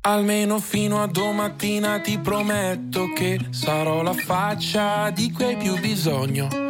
Almeno 0.03 0.59
fino 0.59 1.03
a 1.03 1.07
domattina 1.07 2.01
ti 2.01 2.19
prometto 2.19 3.13
che 3.13 3.39
sarò 3.51 4.03
la 4.03 4.15
faccia 4.15 5.11
di 5.11 5.31
cui 5.31 5.45
hai 5.45 5.57
più 5.57 5.79
bisogno. 5.79 6.70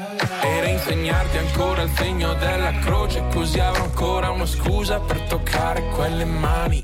E 0.43 0.59
reinsegnarti 0.61 1.37
ancora 1.37 1.81
il 1.81 1.91
segno 1.95 2.33
della 2.35 2.71
croce 2.79 3.23
così 3.31 3.59
avrò 3.59 3.83
ancora 3.83 4.29
una 4.29 4.45
scusa 4.45 4.99
per 4.99 5.21
toccare 5.21 5.89
quelle 5.89 6.25
mani. 6.25 6.83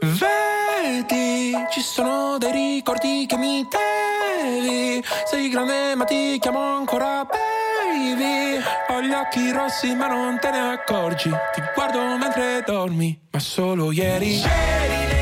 Vedi, 0.00 1.54
ci 1.70 1.80
sono 1.80 2.36
dei 2.38 2.52
ricordi 2.52 3.26
che 3.26 3.36
mi 3.36 3.66
devi. 3.68 5.02
Sei 5.24 5.48
grande 5.48 5.94
ma 5.94 6.04
ti 6.04 6.38
chiamo 6.40 6.76
ancora 6.76 7.24
baby. 7.24 8.60
Ho 8.88 9.00
gli 9.00 9.12
occhi 9.12 9.50
rossi 9.50 9.94
ma 9.94 10.08
non 10.08 10.38
te 10.40 10.50
ne 10.50 10.72
accorgi. 10.72 11.30
Ti 11.30 11.62
guardo 11.74 12.16
mentre 12.16 12.62
dormi, 12.66 13.28
ma 13.30 13.38
solo 13.38 13.92
ieri. 13.92 14.40
C'eri 14.40 15.21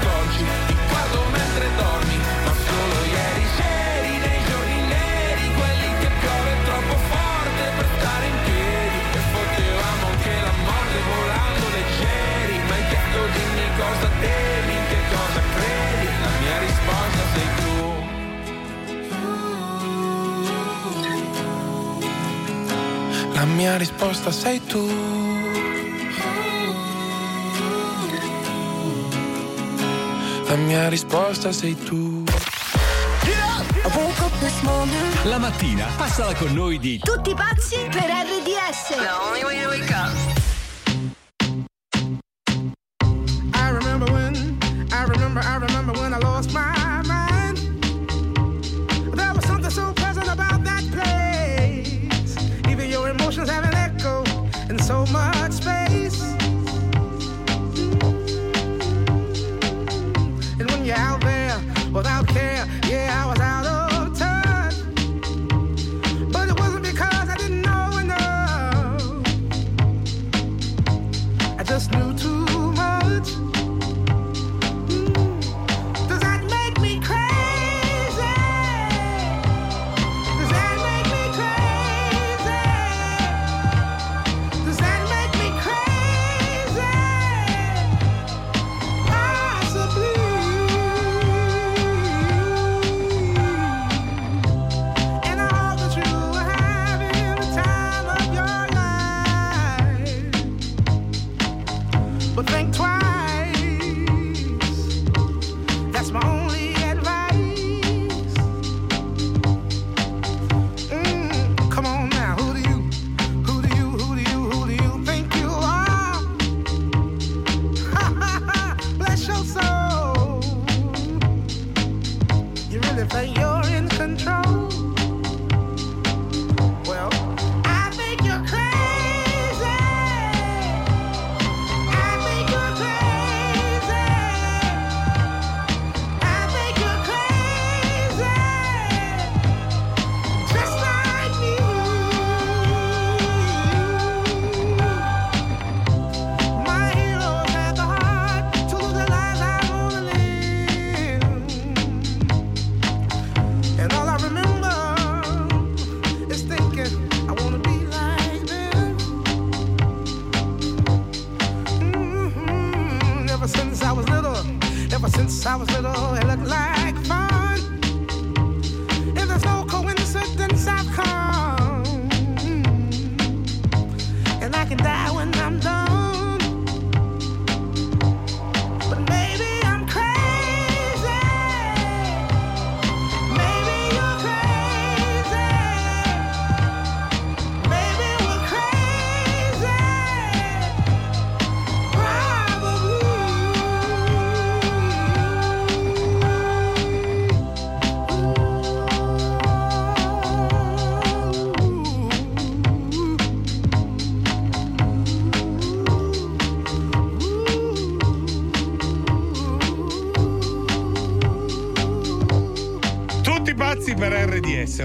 cosa 13.91 14.09
temi, 14.19 14.73
in 14.73 14.85
che 14.87 14.99
cosa 15.09 15.41
credi? 15.55 16.07
La 16.23 16.31
mia 16.39 16.57
risposta 16.59 17.23
sei 17.33 17.49
tu. 17.59 17.71
La 23.33 23.45
mia 23.45 23.77
risposta 23.77 24.31
sei 24.31 24.65
tu. 24.65 24.89
La 30.47 30.55
mia 30.55 30.89
risposta 30.89 31.51
sei 31.51 31.75
tu. 31.75 32.23
La 35.23 35.37
mattina 35.37 35.87
passala 35.97 36.33
con 36.35 36.53
noi 36.53 36.79
di 36.79 36.99
Tutti 36.99 37.33
pazzi 37.33 37.77
per 37.89 38.03
RDS. 38.03 38.95
I 39.37 40.30
remember, 45.33 45.49
I 45.49 45.65
remember 45.65 45.93
when 45.93 46.13
I 46.13 46.17
lost 46.17 46.53
my 46.53 46.80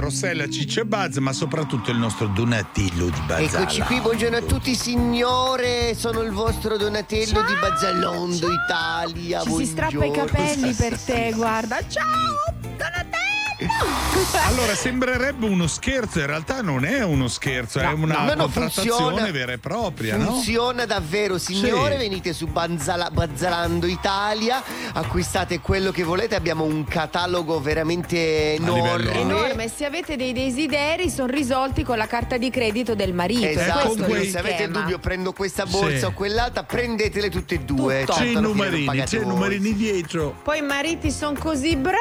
Rossella, 0.06 0.48
Ciccio 0.48 0.82
e 0.82 0.84
Buzz, 0.84 1.16
ma 1.16 1.32
soprattutto 1.32 1.90
il 1.90 1.98
nostro 1.98 2.28
Donatello 2.28 3.06
di 3.06 3.20
Bazzala. 3.26 3.62
Eccoci 3.64 3.80
qui, 3.80 4.00
buongiorno 4.00 4.36
a 4.36 4.42
tutti 4.42 4.72
signore, 4.76 5.96
sono 5.96 6.20
il 6.20 6.30
vostro 6.30 6.76
Donatello 6.76 7.42
di 7.42 7.54
Bazzalondo 7.54 8.46
Italia. 8.52 9.40
Ci 9.40 9.54
si 9.56 9.66
strappa 9.66 9.94
i 10.04 10.10
buongiorno. 10.10 10.24
capelli 10.26 10.72
per 10.74 10.96
te, 11.00 11.32
guarda. 11.34 11.78
Ciao! 11.88 12.35
Allora, 14.48 14.74
sembrerebbe 14.76 15.44
uno 15.46 15.66
scherzo, 15.66 16.20
in 16.20 16.26
realtà 16.26 16.62
non 16.62 16.84
è 16.84 17.02
uno 17.02 17.26
scherzo, 17.26 17.80
è 17.80 17.86
una 17.92 18.24
No, 18.26 18.34
no, 18.34 18.42
contrattazione 18.44 18.90
funziona. 19.00 19.30
vera 19.32 19.52
e 19.52 19.58
propria, 19.58 20.16
no? 20.16 20.24
Funziona 20.34 20.86
davvero, 20.86 21.36
signore. 21.36 21.92
Sì. 21.92 21.98
Venite 21.98 22.32
su 22.32 22.46
Banzala- 22.46 23.10
Bazzalando 23.10 23.86
Italia, 23.86 24.62
acquistate 24.92 25.58
quello 25.60 25.90
che 25.90 26.04
volete. 26.04 26.36
Abbiamo 26.36 26.62
un 26.64 26.84
catalogo 26.84 27.60
veramente 27.60 28.54
enorme. 28.54 29.14
Enorme, 29.20 29.68
se 29.68 29.84
avete 29.84 30.16
dei 30.16 30.32
desideri 30.32 31.10
sono 31.10 31.26
risolti 31.32 31.82
con 31.82 31.98
la 31.98 32.06
carta 32.06 32.36
di 32.38 32.48
credito 32.48 32.94
del 32.94 33.12
marito. 33.14 33.44
Esatto, 33.46 33.96
se 34.24 34.38
avete 34.38 34.62
il 34.62 34.70
dubbio 34.70 34.98
prendo 35.00 35.32
questa 35.32 35.66
borsa 35.66 35.98
Sì. 35.98 36.04
o 36.04 36.12
quell'altra, 36.12 36.62
prendetele 36.62 37.28
tutte 37.30 37.56
e 37.56 37.58
due. 37.58 38.00
Tutto. 38.00 38.12
Certo, 38.12 38.32
C'è 38.32 38.38
i 38.38 38.40
numerini, 38.40 39.02
c'è 39.02 39.20
i 39.20 39.26
numerini 39.26 39.74
dietro. 39.74 40.36
Poi 40.44 40.58
i 40.58 40.62
mariti 40.62 41.10
sono 41.10 41.36
così 41.38 41.74
bravi, 41.76 41.98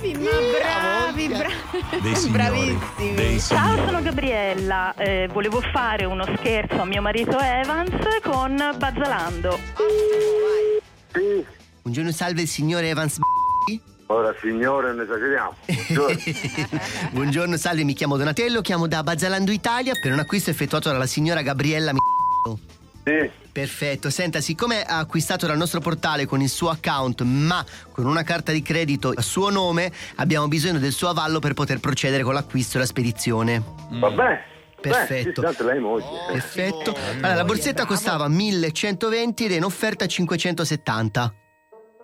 ma 0.00 0.30
bravi, 0.58 1.28
bravi. 1.28 2.00
Dei 2.00 2.14
signori, 2.16 2.30
Bravissimi. 2.32 3.14
dei 3.14 3.40
Ciao, 3.40 3.76
sono 3.86 4.02
Gabriella. 4.02 4.94
Eh, 4.96 5.28
volevo 5.32 5.60
fare 5.60 6.04
uno 6.04 6.24
scherzo 6.36 6.80
a 6.80 6.84
mio 6.84 7.02
marito 7.02 7.38
Evans 7.38 7.96
con 8.22 8.56
Bazzalando. 8.76 9.58
Buongiorno, 11.82 12.12
salve 12.12 12.42
il 12.42 12.48
signore 12.48 12.88
Evans. 12.88 13.18
Ora 14.06 14.34
signore, 14.40 14.92
non 14.92 15.02
esageriamo. 15.02 15.54
Buongiorno, 17.12 17.56
salve, 17.56 17.84
mi 17.84 17.92
chiamo 17.94 18.16
Donatello, 18.16 18.60
chiamo 18.60 18.88
da 18.88 19.02
Bazzalando 19.04 19.52
Italia 19.52 19.92
per 20.00 20.12
un 20.12 20.18
acquisto 20.18 20.50
effettuato 20.50 20.90
dalla 20.90 21.06
signora 21.06 21.42
Gabriella. 21.42 21.92
Sì. 23.04 23.30
Perfetto, 23.52 24.10
senta, 24.10 24.40
siccome 24.40 24.82
ha 24.82 24.98
acquistato 24.98 25.46
dal 25.46 25.56
nostro 25.56 25.80
portale 25.80 26.26
con 26.26 26.40
il 26.40 26.48
suo 26.48 26.70
account, 26.70 27.22
ma 27.22 27.64
con 27.92 28.06
una 28.06 28.22
carta 28.22 28.52
di 28.52 28.62
credito 28.62 29.12
a 29.14 29.22
suo 29.22 29.50
nome, 29.50 29.90
abbiamo 30.16 30.46
bisogno 30.48 30.78
del 30.78 30.92
suo 30.92 31.08
avallo 31.08 31.40
per 31.40 31.54
poter 31.54 31.80
procedere 31.80 32.22
con 32.22 32.34
l'acquisto 32.34 32.76
e 32.76 32.80
la 32.80 32.86
spedizione. 32.86 33.62
Vabbè. 33.90 34.48
Perfetto. 34.80 35.42
Beh, 35.42 35.52
sì, 35.52 35.64
lei 35.64 35.78
moglie. 35.78 36.06
Perfetto. 36.32 36.94
Allora, 37.16 37.34
la 37.34 37.44
borsetta 37.44 37.84
costava 37.84 38.28
1120 38.28 39.44
ed 39.44 39.52
è 39.52 39.56
in 39.56 39.64
offerta 39.64 40.06
570. 40.06 41.34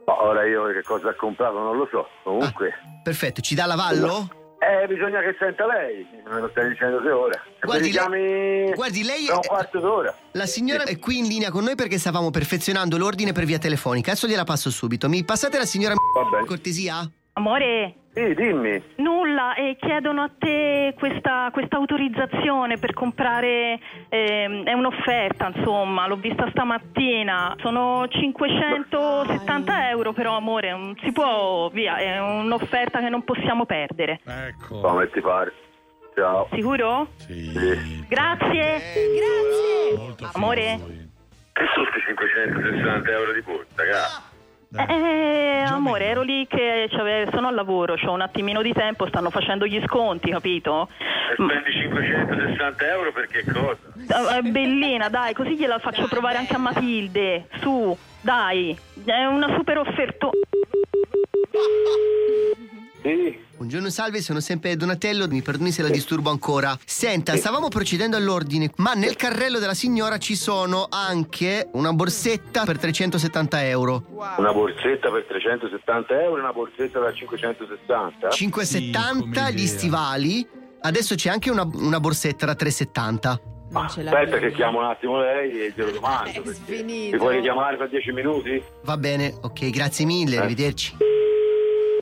Ma 0.05 0.23
Ora 0.23 0.45
io 0.45 0.67
che 0.73 0.83
cosa 0.83 1.09
ha 1.09 1.15
comprato 1.15 1.59
non 1.59 1.77
lo 1.77 1.89
so. 1.91 2.07
Comunque. 2.23 2.75
Perfetto, 3.03 3.41
ci 3.41 3.55
dà 3.55 3.67
l'avallo? 3.67 4.46
Eh, 4.67 4.89
bisogna 4.89 5.21
che 5.21 5.37
senta 5.39 5.65
lei. 5.65 6.05
Me 6.29 6.41
lo 6.41 6.49
stai 6.49 6.71
dicendo 6.71 7.01
te 7.01 7.11
ora. 7.11 7.41
Guardi, 7.61 7.91
chiami 7.91 8.73
Guardi, 8.75 9.05
lei 9.05 9.29
un 9.31 9.39
quarto 9.47 9.79
d'ora. 9.79 10.13
La 10.33 10.47
signora 10.47 10.83
è 10.83 10.99
qui 10.99 11.19
in 11.19 11.29
linea 11.29 11.51
con 11.51 11.63
noi 11.63 11.77
perché 11.77 11.99
stavamo 11.99 12.31
perfezionando 12.31 12.99
l'ordine 12.99 13.31
per 13.31 13.45
via 13.45 13.59
telefonica. 13.59 14.11
Adesso 14.11 14.27
gliela 14.27 14.43
passo 14.43 14.69
subito. 14.71 15.09
Mi 15.09 15.25
passate 15.25 15.57
la 15.57 15.65
signora 15.65 15.95
cortesia? 16.47 17.09
Amore? 17.35 17.95
Sì, 18.17 18.35
dimmi. 18.35 18.83
Nulla, 18.95 19.53
e 19.53 19.77
chiedono 19.79 20.23
a 20.23 20.31
te 20.39 20.95
questa, 20.99 21.51
questa 21.53 21.77
autorizzazione 21.77 22.79
per 22.79 22.95
comprare, 22.95 23.79
ehm, 24.09 24.65
è 24.65 24.73
un'offerta 24.73 25.53
insomma, 25.55 26.07
l'ho 26.07 26.17
vista 26.17 26.49
stamattina, 26.49 27.55
sono 27.61 28.07
570 28.09 29.91
euro 29.91 30.15
però 30.15 30.35
amore, 30.35 30.71
non 30.71 30.97
si 31.03 31.13
può, 31.13 31.69
via, 31.69 31.99
è 31.99 32.19
un'offerta 32.19 33.01
che 33.01 33.11
non 33.11 33.23
possiamo 33.23 33.67
perdere. 33.67 34.21
Ecco. 34.25 34.81
Come 34.81 35.11
ti 35.11 35.21
pare? 35.21 35.53
Ciao. 36.15 36.49
Sicuro? 36.55 37.09
Sì. 37.17 37.53
Grazie. 38.09 38.81
Grazie. 39.13 40.29
Amore? 40.33 40.81
Che 41.53 41.65
sono 41.75 41.87
questi 41.91 42.01
560 42.07 43.11
euro 43.11 43.33
di 43.33 43.43
borsa, 43.43 43.85
cara? 43.85 44.35
Eh, 44.79 45.65
amore, 45.67 46.05
ero 46.07 46.23
lì 46.23 46.47
che 46.47 46.87
c'ave- 46.91 47.29
sono 47.33 47.49
al 47.49 47.55
lavoro, 47.55 47.97
ho 48.03 48.13
un 48.13 48.21
attimino 48.21 48.63
di 48.63 48.73
tempo, 48.73 49.07
stanno 49.07 49.31
facendo 49.31 49.67
gli 49.67 49.81
sconti, 49.87 50.31
capito? 50.31 50.89
Spendi 51.35 51.73
560 51.73 52.87
euro 52.89 53.13
per 53.13 53.27
che 53.29 53.45
cosa? 53.45 54.37
Eh, 54.37 54.43
Bellina, 54.43 55.09
dai, 55.09 55.35
così 55.35 55.57
gliela 55.57 55.79
faccio 55.79 56.07
provare 56.09 56.39
anche 56.39 56.55
a 56.55 56.59
Matilde. 56.59 57.49
Su, 57.61 57.97
dai, 58.21 58.77
è 59.05 59.25
una 59.25 59.55
super 59.57 59.79
offerta. 59.79 60.31
Sì. 63.03 63.45
Buongiorno, 63.57 63.89
salve, 63.89 64.21
sono 64.21 64.41
sempre 64.41 64.77
Donatello. 64.77 65.27
Mi 65.29 65.41
perdoni 65.41 65.71
se 65.71 65.81
la 65.81 65.89
disturbo 65.89 66.29
ancora. 66.29 66.77
Senta, 66.85 67.35
stavamo 67.37 67.69
procedendo 67.69 68.17
all'ordine, 68.17 68.71
ma 68.77 68.93
nel 68.93 69.17
carrello 69.17 69.59
della 69.59 69.73
signora 69.73 70.19
ci 70.19 70.37
sono 70.37 70.87
anche 70.91 71.69
una 71.73 71.93
borsetta 71.95 72.65
per 72.65 72.79
370 72.79 73.65
euro. 73.67 74.05
Una 74.37 74.53
borsetta 74.53 75.11
per 75.11 75.25
370 75.27 76.23
euro 76.23 76.37
e 76.37 76.41
una 76.41 76.53
borsetta 76.53 76.99
da 77.01 77.13
560? 77.13 78.29
570 78.29 79.51
gli 79.51 79.67
stivali. 79.67 80.47
Adesso 80.83 81.15
c'è 81.15 81.31
anche 81.31 81.51
una, 81.51 81.67
una 81.73 81.99
borsetta 81.99 82.45
da 82.45 82.55
370. 82.55 83.41
Aspetta 83.73 84.39
che 84.39 84.53
chiamo 84.53 84.79
un 84.81 84.85
attimo 84.85 85.19
lei 85.19 85.51
e 85.63 85.73
glielo 85.75 85.91
domando. 85.93 86.31
perché- 86.43 86.83
Mi 86.85 87.17
puoi 87.17 87.37
richiamare 87.37 87.77
fra 87.77 87.87
10 87.87 88.13
minuti? 88.13 88.63
Va 88.85 88.97
bene, 88.99 89.35
ok, 89.41 89.71
grazie 89.71 90.05
mille, 90.05 90.37
arrivederci. 90.37 90.95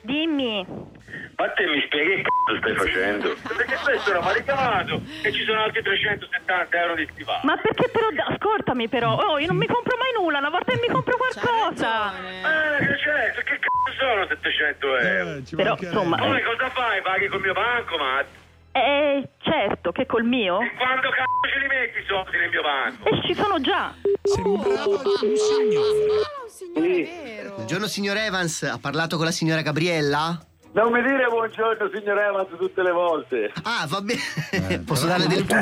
Dimmi. 0.03 0.93
Ma 1.37 1.49
te 1.51 1.65
mi 1.67 1.81
spieghi 1.85 2.15
che 2.15 2.21
c***o 2.23 2.57
stai 2.57 2.75
facendo? 2.75 3.35
Perché 3.43 3.75
questo 3.83 4.09
era 4.11 4.21
maricato 4.21 5.01
e 5.21 5.31
ci 5.33 5.43
sono 5.43 5.63
altri 5.63 5.81
370 5.83 6.77
euro 6.79 6.95
di 6.95 7.07
stivali. 7.11 7.41
Ma 7.43 7.57
perché 7.57 7.89
però, 7.89 8.07
ascoltami 8.29 8.87
però, 8.87 9.15
oh, 9.15 9.37
io 9.39 9.47
non 9.47 9.57
mi 9.57 9.67
compro 9.67 9.97
mai 9.97 10.11
nulla, 10.17 10.37
una 10.39 10.49
volta 10.49 10.71
che 10.71 10.79
mi 10.79 10.87
compro 10.93 11.17
qualcosa. 11.17 12.13
Eh, 12.15 12.85
che 12.85 12.95
c'è? 12.95 13.31
Che 13.43 13.59
c***o 13.59 13.91
sono 13.99 14.25
700 14.27 14.97
euro? 14.97 15.41
Però, 15.55 15.75
insomma, 15.79 16.17
Poi 16.17 16.39
eh. 16.39 16.43
cosa 16.43 16.69
fai? 16.69 17.01
Paghi 17.01 17.27
col 17.27 17.41
mio 17.41 17.53
banco, 17.53 17.97
ma 17.97 18.23
Eh, 18.71 19.27
certo, 19.43 19.91
che 19.91 20.05
col 20.05 20.23
mio? 20.23 20.59
quando 20.77 21.09
c***o 21.09 21.47
ce 21.49 21.59
li 21.59 21.67
metti 21.67 21.99
i 21.99 22.05
soldi 22.07 22.37
nel 22.37 22.49
mio 22.49 22.61
banco? 22.61 23.09
E 23.09 23.21
ci 23.27 23.33
sono 23.33 23.59
già. 23.59 23.93
Sembrava 24.23 24.85
un 24.85 26.49
signore. 26.49 27.51
Buongiorno 27.55 27.87
signor 27.87 28.15
Evans, 28.17 28.63
ha 28.63 28.79
parlato 28.79 29.17
con 29.17 29.25
la 29.25 29.31
signora 29.31 29.61
Gabriella? 29.61 30.39
Non 30.75 30.91
mi 30.91 31.01
dire 31.01 31.25
buongiorno 31.29 31.89
signor 31.89 32.19
Evans 32.19 32.49
tutte 32.57 32.83
le 32.83 32.91
volte. 32.91 33.49
Ah, 33.63 33.85
va 33.87 34.01
bene. 34.01 34.79
Posso 34.85 35.07
darle 35.07 35.25
del 35.25 35.45
tu? 35.45 35.55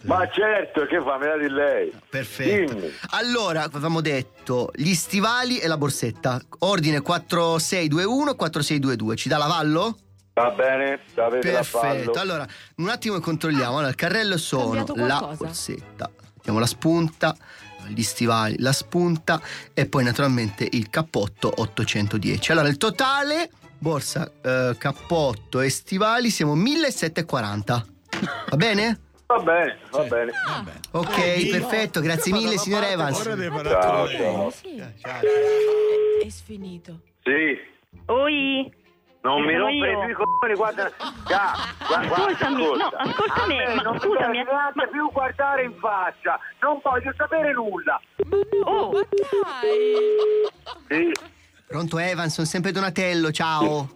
Ma 0.00 0.28
certo, 0.30 0.84
che 0.86 1.00
fa? 1.00 1.16
Me 1.16 1.26
la 1.28 1.36
di 1.36 1.48
lei. 1.48 1.92
Perfetto. 2.08 2.74
Dimmi. 2.74 2.90
Allora, 3.10 3.62
avevamo 3.62 4.00
detto 4.00 4.72
gli 4.74 4.94
stivali 4.94 5.58
e 5.58 5.68
la 5.68 5.76
borsetta. 5.76 6.40
Ordine 6.58 7.02
4621 7.02 8.34
4622. 8.34 9.14
Ci 9.14 9.28
dà 9.28 9.36
l'avallo? 9.36 9.96
Va 10.34 10.50
bene, 10.50 10.98
avete 11.14 11.62
fallo. 11.62 11.92
Perfetto. 11.92 12.18
Allora, 12.18 12.44
un 12.78 12.88
attimo 12.88 13.14
che 13.14 13.20
controlliamo. 13.20 13.74
Allora, 13.74 13.90
il 13.90 13.94
carrello 13.94 14.36
sono 14.38 14.84
la 14.96 15.34
borsetta. 15.38 16.10
Mettiamo 16.34 16.58
la 16.58 16.66
spunta, 16.66 17.36
gli 17.86 18.02
stivali, 18.02 18.56
la 18.58 18.72
spunta 18.72 19.40
e 19.72 19.86
poi 19.86 20.02
naturalmente 20.02 20.66
il 20.68 20.90
cappotto 20.90 21.52
810. 21.58 22.50
Allora, 22.50 22.66
il 22.66 22.76
totale 22.76 23.48
borsa, 23.86 24.30
eh, 24.40 24.76
cappotto 24.78 25.60
e 25.60 25.68
stivali 25.68 26.30
siamo 26.30 26.54
1740. 26.54 27.84
Va 28.50 28.56
bene? 28.56 29.00
Va 29.26 29.38
bene, 29.40 29.78
va 29.90 30.04
bene. 30.04 30.30
Ok, 30.92 31.50
perfetto, 31.50 32.00
grazie 32.00 32.32
mille 32.32 32.58
signor 32.58 32.84
Evans. 32.84 33.20
Ciao, 33.22 34.06
ciao. 34.06 34.50
È 36.22 36.28
sfinito. 36.28 37.00
Sì. 37.24 37.58
Oi. 38.06 38.80
Non 39.24 39.40
mi 39.42 39.52
Sono 39.52 39.66
rompere 39.66 39.92
io. 39.92 40.00
più 40.00 40.10
i 40.10 40.14
coglioni, 40.14 40.54
guarda. 40.56 40.90
Ga, 41.28 41.52
guarda, 41.86 42.06
guarda, 42.08 42.24
Ascoltami, 42.34 42.62
ascolta. 42.64 42.84
no, 42.84 42.96
ascoltami, 43.10 43.62
A 43.62 43.68
me 43.68 43.74
ma 43.76 43.82
non 43.82 43.98
scusami, 44.00 44.26
mi 44.38 44.44
devi 44.44 44.50
neanche 44.50 44.88
più 44.90 45.10
guardare 45.12 45.62
in 45.62 45.74
faccia. 45.78 46.38
Non 46.60 46.80
voglio 46.82 47.12
sapere 47.16 47.52
nulla. 47.52 48.00
Oh, 48.64 48.92
Sì. 50.88 51.12
Pronto 51.72 51.98
Evans, 51.98 52.34
sono 52.34 52.46
sempre 52.46 52.70
Donatello, 52.70 53.30
ciao. 53.30 53.88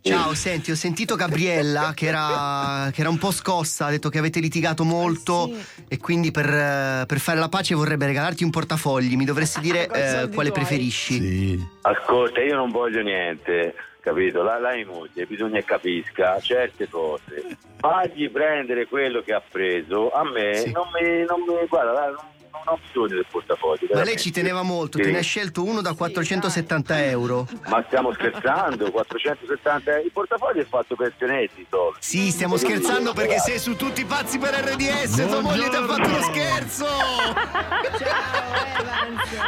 Ciao, 0.00 0.34
senti, 0.34 0.72
ho 0.72 0.74
sentito 0.74 1.14
Gabriella 1.14 1.92
che 1.94 2.06
era, 2.06 2.90
che 2.92 3.02
era 3.02 3.08
un 3.08 3.18
po' 3.18 3.30
scossa, 3.30 3.86
ha 3.86 3.90
detto 3.90 4.08
che 4.08 4.18
avete 4.18 4.40
litigato 4.40 4.82
molto 4.82 5.48
e 5.86 5.96
quindi 5.98 6.32
per, 6.32 7.06
per 7.06 7.20
fare 7.20 7.38
la 7.38 7.48
pace 7.48 7.76
vorrebbe 7.76 8.06
regalarti 8.06 8.42
un 8.42 8.50
portafogli. 8.50 9.14
Mi 9.14 9.24
dovresti 9.24 9.60
dire 9.60 9.86
eh, 9.86 10.28
quale 10.30 10.50
preferisci. 10.50 11.56
Ascolta, 11.82 12.40
io 12.40 12.56
non 12.56 12.72
voglio 12.72 13.00
niente, 13.00 13.76
capito? 14.00 14.42
La, 14.42 14.58
la 14.58 14.74
moglie 14.84 15.24
bisogna 15.24 15.60
che 15.60 15.66
capisca 15.66 16.40
certe 16.40 16.88
cose. 16.88 17.58
Fagli 17.76 18.28
prendere 18.28 18.88
quello 18.88 19.22
che 19.22 19.32
ha 19.32 19.42
preso. 19.48 20.10
A 20.10 20.24
me 20.24 20.64
non 20.72 20.88
mi, 21.00 21.24
non 21.26 21.42
mi 21.46 21.64
guarda, 21.68 22.06
non, 22.06 22.34
non 22.64 22.74
ho 22.74 22.78
bisogno 22.84 23.14
del 23.14 23.26
portafoglio. 23.30 23.86
Ma 23.94 24.02
lei 24.02 24.16
ci 24.16 24.30
teneva 24.30 24.62
molto, 24.62 24.98
Sì. 24.98 25.04
te 25.04 25.10
ne 25.10 25.18
ha 25.18 25.22
scelto 25.22 25.62
uno 25.64 25.80
da 25.80 25.94
470 25.94 27.04
euro. 27.06 27.46
Ma 27.68 27.82
stiamo 27.86 28.12
scherzando, 28.12 28.90
470 28.92 29.90
euro. 29.90 30.04
Il 30.04 30.12
portafoglio 30.12 30.60
è 30.62 30.66
fatto 30.66 30.94
per 30.96 31.12
tenersi 31.16 31.66
soldi. 31.68 31.96
Sì, 32.00 32.30
stiamo 32.30 32.56
scherzando 32.56 33.12
perché 33.12 33.38
sei 33.38 33.58
su 33.58 33.76
tutti 33.76 34.00
i 34.00 34.04
pazzi 34.04 34.38
per 34.38 34.54
RDS, 34.54 35.26
tua 35.28 35.40
moglie 35.40 35.68
ti 35.68 35.76
ha 35.76 35.84
fatto 35.84 36.08
uno 36.08 36.22
scherzo! 36.22 36.86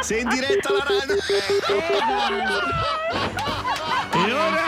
Sei 0.01 0.21
in 0.21 0.29
diretta 0.29 0.69
alla 0.69 0.85
radio! 0.87 1.17
E 4.11 4.33
ora? 4.33 4.67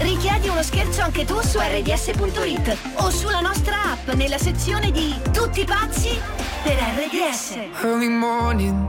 Richiedi 0.00 0.48
uno 0.48 0.62
scherzo 0.62 1.02
anche 1.02 1.26
tu 1.26 1.38
su 1.42 1.58
rds.it 1.58 2.76
o 2.94 3.10
sulla 3.10 3.40
nostra 3.40 3.92
app 3.92 4.08
nella 4.14 4.38
sezione 4.38 4.90
di 4.90 5.14
Tutti 5.30 5.62
pazzi 5.66 6.18
per 6.62 6.74
RDS. 6.74 7.58
Early 7.82 8.08
morning, 8.08 8.88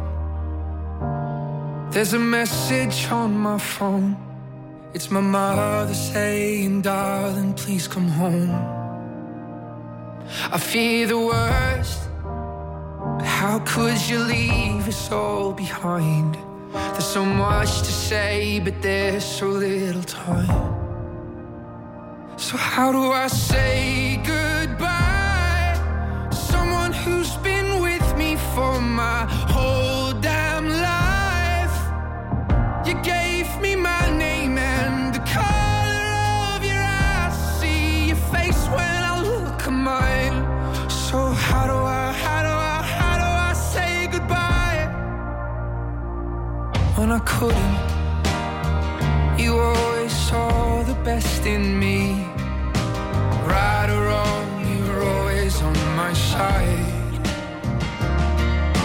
there's 1.89 2.13
a 2.13 2.17
message 2.17 3.09
on 3.11 3.33
my 3.33 3.59
phone. 3.59 4.15
It's 4.93 5.09
my 5.09 5.19
mother 5.19 5.93
saying, 5.93 6.81
Darling, 6.81 7.55
please 7.55 7.89
come 7.89 8.07
home. 8.07 8.55
I 10.49 10.57
fear 10.57 11.07
the 11.07 11.17
worst, 11.17 12.07
how 13.21 13.59
could 13.65 13.99
you 14.07 14.19
leave 14.19 14.87
us 14.87 15.11
all 15.11 15.51
behind? 15.51 16.37
There's 16.71 17.05
so 17.05 17.25
much 17.25 17.79
to 17.79 17.91
say, 17.91 18.61
but 18.61 18.81
there's 18.81 19.25
so 19.25 19.47
little 19.47 20.03
time. 20.03 20.80
So, 22.41 22.57
how 22.57 22.91
do 22.91 23.11
I 23.11 23.27
say 23.27 24.19
goodbye? 24.25 25.77
Someone 26.31 26.91
who's 26.91 27.37
been 27.37 27.79
with 27.83 28.17
me 28.17 28.35
for 28.55 28.81
my 28.81 29.25
whole 29.53 30.11
damn 30.13 30.67
life. 30.67 31.77
You 32.87 32.95
gave 33.03 33.47
me 33.61 33.75
my 33.75 34.09
name 34.17 34.57
and 34.57 35.13
the 35.13 35.19
color 35.19 36.55
of 36.55 36.65
your 36.65 36.81
eyes. 36.81 37.37
See 37.59 38.07
your 38.07 38.21
face 38.33 38.67
when 38.69 39.03
I 39.11 39.21
look 39.21 39.61
at 39.67 39.71
mine. 39.71 40.41
So 40.89 41.17
how 41.47 41.67
do 41.67 41.75
I, 41.75 42.11
how 42.11 42.41
do 42.41 42.49
I, 42.49 42.81
how 42.81 43.15
do 43.23 43.29
I 43.49 43.53
say 43.53 44.07
goodbye 44.07 44.89
when 46.97 47.11
I 47.11 47.19
couldn't? 47.19 47.77
You 49.39 49.59
always 49.59 50.11
saw 50.11 50.81
the 50.83 50.95
best 51.03 51.45
in 51.45 51.79
me. 51.79 52.30
Right 53.51 53.89
or 53.89 54.03
wrong, 54.07 54.47
you 54.69 54.79
were 54.89 55.03
always 55.03 55.61
on 55.61 55.75
my 55.95 56.13
side. 56.13 57.23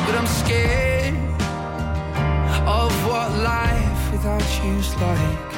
But 0.05 0.15
I'm 0.21 0.27
scared 0.43 1.15
of 2.67 2.91
what 3.09 3.31
life 3.55 4.13
without 4.13 4.47
you's 4.65 4.93
like. 4.97 5.55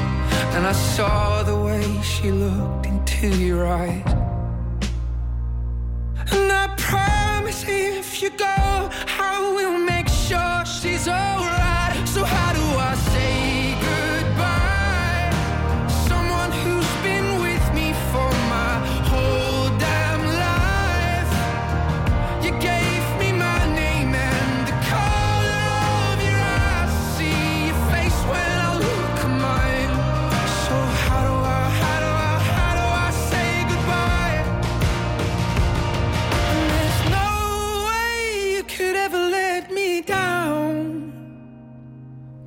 And 0.54 0.66
I 0.66 0.72
saw 0.72 1.42
the 1.42 1.56
way 1.56 1.84
she 2.02 2.30
looked 2.30 2.86
into 2.86 3.28
your 3.28 3.66
eyes. 3.66 4.12
And 6.32 6.52
I 6.62 6.66
promise 6.76 7.64
if 7.66 8.22
you 8.22 8.30
go, 8.30 8.58
I 9.30 9.52
will 9.56 9.78
make 9.78 10.08
sure 10.08 10.64
she's 10.66 11.08
alright. 11.08 11.96
So, 12.08 12.24
how 12.24 12.52
do 12.52 12.64
I 12.90 12.94
say 13.12 13.47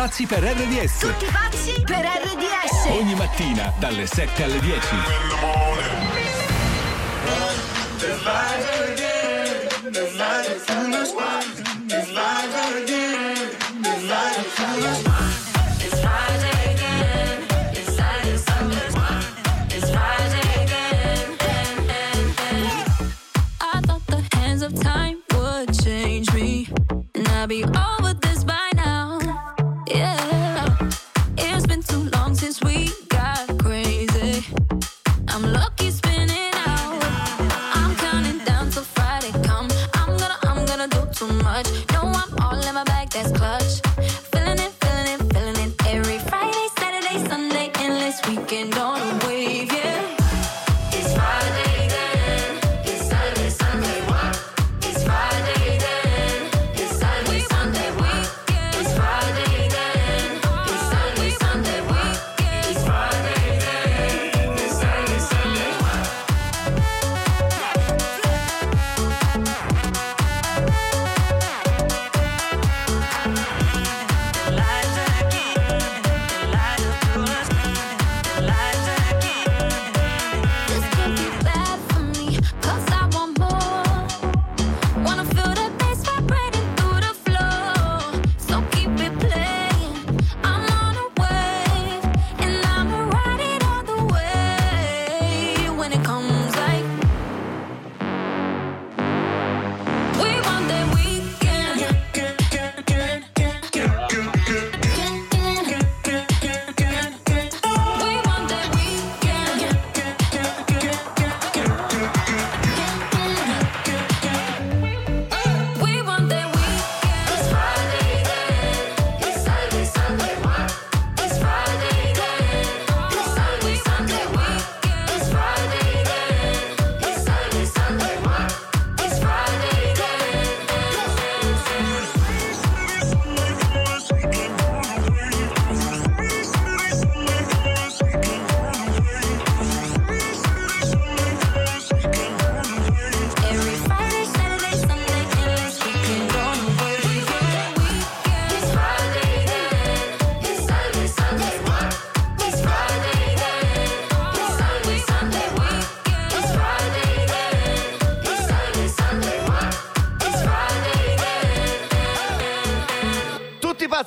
pazzi 0.00 0.24
per 0.24 0.42
RDS. 0.42 0.98
Tutti 1.00 1.26
pazzi 1.26 1.82
per 1.84 2.06
RDS. 2.06 2.86
Ogni 2.88 3.14
mattina 3.16 3.70
dalle 3.78 4.06
7 4.06 4.44
alle 4.44 4.58
10. 4.58 4.70
I 23.60 23.80
thought 23.82 24.06
the 24.06 24.22
hands 24.32 24.62
of 24.62 24.72
time 24.80 25.18
would 25.34 25.78
change 25.82 26.32
me, 26.32 26.68
and 27.14 27.28
I'd 27.28 27.48
be 27.50 27.64
over 27.64 27.99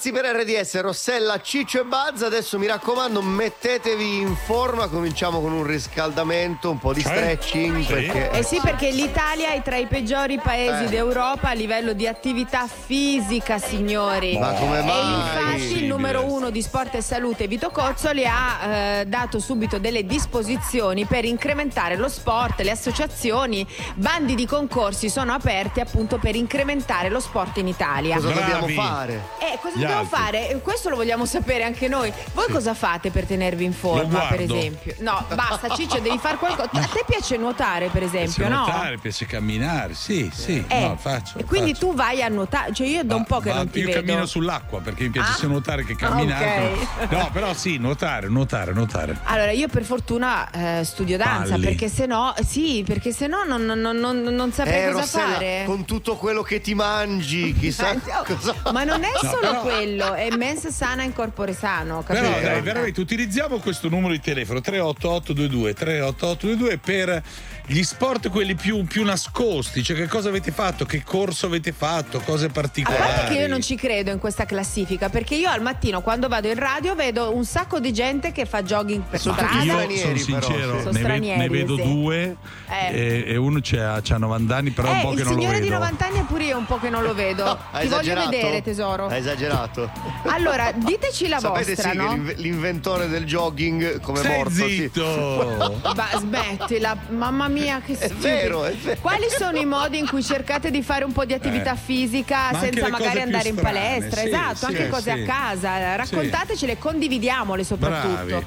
pazzi 0.04 0.12
per 0.12 0.26
RDS, 0.36 0.82
Rossella, 0.82 1.40
Ciccio 1.40 1.80
e 1.80 1.84
Bazza. 1.86 2.26
Adesso 2.26 2.60
mi 2.60 2.68
raccomando, 2.68 3.22
mettetevi 3.22 4.18
in 4.20 4.36
forma. 4.36 4.90
Cominciamo 4.90 5.40
con 5.40 5.54
un 5.54 5.64
riscaldamento, 5.64 6.70
un 6.72 6.78
po' 6.80 6.92
di 6.92 7.00
stretching. 7.00 7.86
Perché 7.86 8.30
Eh 8.32 8.44
sì, 8.44 8.60
perché 8.62 8.90
l'Italia 8.92 9.52
è 9.54 9.62
tra 9.62 9.78
i 9.78 9.88
peggiori 9.88 10.40
paesi 10.40 10.86
Eh. 10.86 10.90
d'Europa 10.90 11.50
a 11.50 11.54
livello 11.54 11.94
di 11.94 12.06
attività 12.06 12.68
fisica, 12.68 13.58
signori. 13.60 14.38
Ma 14.38 14.52
come 14.54 14.80
E 14.80 14.84
mai? 14.84 15.14
infatti 15.14 15.78
il 15.84 15.86
numero 15.86 16.26
uno 16.26 16.50
di 16.50 16.62
Sport 16.62 16.96
e 16.96 17.02
Salute, 17.02 17.48
Vito 17.48 17.70
Cozzoli, 17.70 18.26
ha 18.26 18.66
eh, 18.66 19.06
dato 19.06 19.40
subito 19.40 19.80
delle 19.80 20.06
disposizioni 20.06 21.06
per 21.06 21.24
incrementare 21.24 21.96
lo 21.96 22.10
sport, 22.10 22.60
le 22.60 22.72
associazioni, 22.72 23.66
bandi 23.96 24.36
di 24.36 24.46
concorsi 24.46 25.08
sono 25.10 25.32
aperti 25.34 25.80
appunto 25.80 26.18
per 26.18 26.36
incrementare 26.36 27.08
lo 27.08 27.22
sport 27.22 27.56
in 27.58 27.68
Italia. 27.68 28.16
cosa 28.16 28.32
dobbiamo 28.34 28.68
fare? 28.68 29.22
Eh, 29.40 29.58
cosa 29.62 29.78
Gli 29.78 29.92
dobbiamo 29.94 30.02
altri. 30.02 30.18
fare? 30.18 30.50
Eh, 30.50 30.62
Questo 30.62 30.90
lo 30.90 30.96
vogliamo 30.96 31.26
sapere 31.26 31.64
anche 31.64 31.88
noi. 31.88 32.12
Voi 32.34 32.48
cosa 32.52 32.74
fate 32.74 33.10
per 33.12 33.26
tenervi 33.26 33.64
in 33.64 33.74
forma, 33.74 34.20
per 34.30 34.42
esempio? 34.42 34.96
No, 35.00 35.26
basta, 35.34 35.70
Ciccio, 35.76 36.00
devi 36.00 36.18
fare 36.18 36.38
qualcosa. 36.38 36.70
A 36.74 36.88
te 36.88 37.04
piace 37.06 37.38
nuotare, 37.38 37.88
per 37.90 38.02
Piace 38.10 38.24
esempio, 38.24 38.50
no? 38.50 38.64
nuotare, 38.66 38.98
piace 38.98 39.26
camminare, 39.26 39.94
sì, 39.94 40.30
sì, 40.34 40.64
Eh, 40.68 40.80
no, 40.88 40.98
faccio. 40.98 41.38
E 41.38 41.44
quindi 41.46 41.74
faccio. 41.74 41.88
tu 41.88 41.94
vai 41.96 42.22
a 42.22 42.28
nuotare, 42.28 42.74
cioè 42.74 42.88
io 42.88 43.04
da 43.04 43.16
un 43.16 43.26
po' 43.26 43.40
che 43.40 43.50
Ma 43.50 43.56
non 43.56 43.70
ti 43.70 43.80
io 43.80 43.88
vedo. 43.88 44.00
cammino 44.02 44.26
sull'acqua 44.26 44.80
perché 44.82 45.04
mi 45.04 45.10
piace 45.10 45.32
Ah. 45.32 45.36
sia 45.36 45.48
nuotare 45.48 45.84
che 45.86 45.96
camminare. 45.96 46.72
ok. 47.02 47.12
No, 47.12 47.30
però 47.32 47.54
sì, 47.54 47.78
nuotare, 47.78 48.28
nuotare, 48.28 48.74
nuotare. 48.74 49.18
Allora, 49.24 49.52
io 49.52 49.68
per 49.68 49.84
fortuna 49.84 50.50
eh, 50.52 50.84
studio 50.84 51.18
danza, 51.18 51.52
Balli. 51.52 51.64
perché 51.66 51.90
se 51.90 52.06
no, 52.06 52.34
sì, 52.46 52.84
perché 52.86 53.12
se 53.12 53.28
no 53.28 53.44
non, 53.44 53.64
non- 53.64 53.80
non- 53.80 53.98
non- 53.98 54.22
non 54.22 54.52
saprei 54.52 54.84
Eh, 54.88 54.92
cosa 54.92 55.00
Rossella, 55.02 55.34
fare. 55.34 55.64
con 55.66 55.86
tutto 55.86 56.16
quello 56.16 56.42
che 56.42 56.62
ti 56.62 56.74
mangi, 56.74 57.54
chissà 57.54 57.92
Eh, 57.94 58.00
cosa. 58.26 58.54
Ma 58.72 58.84
non 58.84 59.04
è 59.04 59.10
No, 59.22 59.30
solo 59.30 59.40
però- 59.40 59.62
quello, 59.62 59.83
è 59.84 60.30
mens 60.36 60.68
sana 60.68 61.04
in 61.04 61.14
corpore 61.14 61.54
sano, 61.54 62.04
capito? 62.04 62.30
Però 62.30 62.42
dai, 62.42 62.62
veramente 62.62 63.00
utilizziamo 63.00 63.60
questo 63.60 63.90
numero 63.90 64.14
di 64.14 64.20
telefono 64.20 64.62
38822 64.62 65.74
38822 65.74 66.78
per 66.78 67.24
gli 67.66 67.82
sport 67.84 68.30
quelli 68.30 68.56
più, 68.56 68.84
più 68.86 69.04
nascosti, 69.06 69.84
cioè 69.84 69.96
che 69.96 70.08
cosa 70.08 70.30
avete 70.30 70.52
fatto, 70.52 70.86
che 70.86 71.02
corso 71.04 71.46
avete 71.46 71.72
fatto, 71.72 72.20
cose 72.20 72.48
A 72.48 72.50
particolari. 72.50 73.02
parte 73.02 73.34
che 73.34 73.40
io 73.42 73.48
non 73.48 73.62
ci 73.62 73.76
credo 73.76 74.12
in 74.12 74.20
questa 74.20 74.46
classifica, 74.46 75.10
perché 75.10 75.36
io 75.36 75.50
al 75.50 75.62
mattino 75.62 76.02
quando 76.02 76.28
vado 76.28 76.48
in 76.50 76.56
radio 76.56 76.94
vedo 76.96 77.34
un 77.36 77.46
sacco 77.46 77.80
di 77.80 77.94
gente 77.94 78.32
che 78.32 78.46
fa 78.46 78.64
jogging 78.64 79.04
per 79.10 79.20
Sono 79.20 79.36
strada. 79.36 79.64
io 79.64 79.98
sono 79.98 80.18
sincero, 80.18 80.42
Sono 80.52 80.76
ne, 80.78 80.92
ve- 80.92 81.00
stranieri, 81.00 81.40
ne 81.40 81.50
vedo 81.50 81.76
sì. 81.78 81.84
due 81.84 82.36
Eh. 82.70 82.96
e, 82.98 83.24
e 83.28 83.36
uno 83.38 83.60
c'ha, 83.62 84.02
c'ha 84.04 84.18
90 84.18 84.56
anni, 84.56 84.72
però 84.72 84.90
è 84.90 84.92
un 84.96 85.02
po' 85.02 85.12
Eh, 85.12 85.16
che 85.16 85.22
il 85.22 85.26
non 85.28 85.34
lo 85.36 85.40
signore 85.40 85.60
vedo. 85.60 85.70
di 85.70 85.74
90 85.74 86.06
anni 86.06 86.20
è 86.20 86.24
pure 86.24 86.44
io 86.44 86.58
un 86.58 86.66
po' 86.66 86.80
che 86.80 86.90
non 86.90 87.04
lo 87.04 87.14
vedo. 87.14 87.42
Ha 87.74 87.80
Ti 87.80 87.88
voglio 87.88 88.02
esagerato? 88.02 88.30
vedere, 88.30 88.62
tesoro. 88.62 89.08
Ha 89.08 89.16
esagerato. 89.18 89.90
Allora, 90.26 90.72
diteci 90.76 91.28
la 91.28 91.40
Sapete 91.40 91.74
vostra, 91.76 91.92
sì, 91.92 91.98
no? 91.98 92.22
l'inventore 92.36 93.08
del 93.08 93.24
jogging 93.26 94.00
come 94.02 94.20
Stai 94.20 94.36
morto. 94.36 94.52
sì. 94.52 94.70
zitto! 94.70 95.80
Ma 95.96 96.08
smettila, 96.18 96.96
mamma 97.10 97.48
mia, 97.48 97.53
che 97.54 97.98
È 97.98 98.10
vero, 98.10 98.66
è 98.66 98.74
vero. 98.74 99.00
Quali 99.02 99.26
sono 99.30 99.58
i 99.58 99.66
modi 99.66 99.98
in 100.00 100.08
cui 100.08 100.24
cercate 100.24 100.72
di 100.72 100.82
fare 100.82 101.04
un 101.04 101.12
po' 101.12 101.26
di 101.26 101.34
attività 101.34 101.74
Eh. 101.74 101.78
fisica 101.78 102.50
Ma 102.52 102.60
senza 102.60 102.90
magari 102.90 103.22
andare 103.22 103.50
in 103.50 103.58
strane, 103.58 103.80
palestra? 103.80 104.22
sì, 104.22 104.28
esatto, 104.28 104.56
sì, 104.58 104.66
anche 104.66 104.90
cose 104.90 105.14
sì. 105.14 105.22
a 105.22 105.26
casa. 105.26 105.96
Raccontatecele, 105.96 106.78
condividiamole 106.78 107.64
soprattutto. 107.64 108.24
Bravi. 108.26 108.46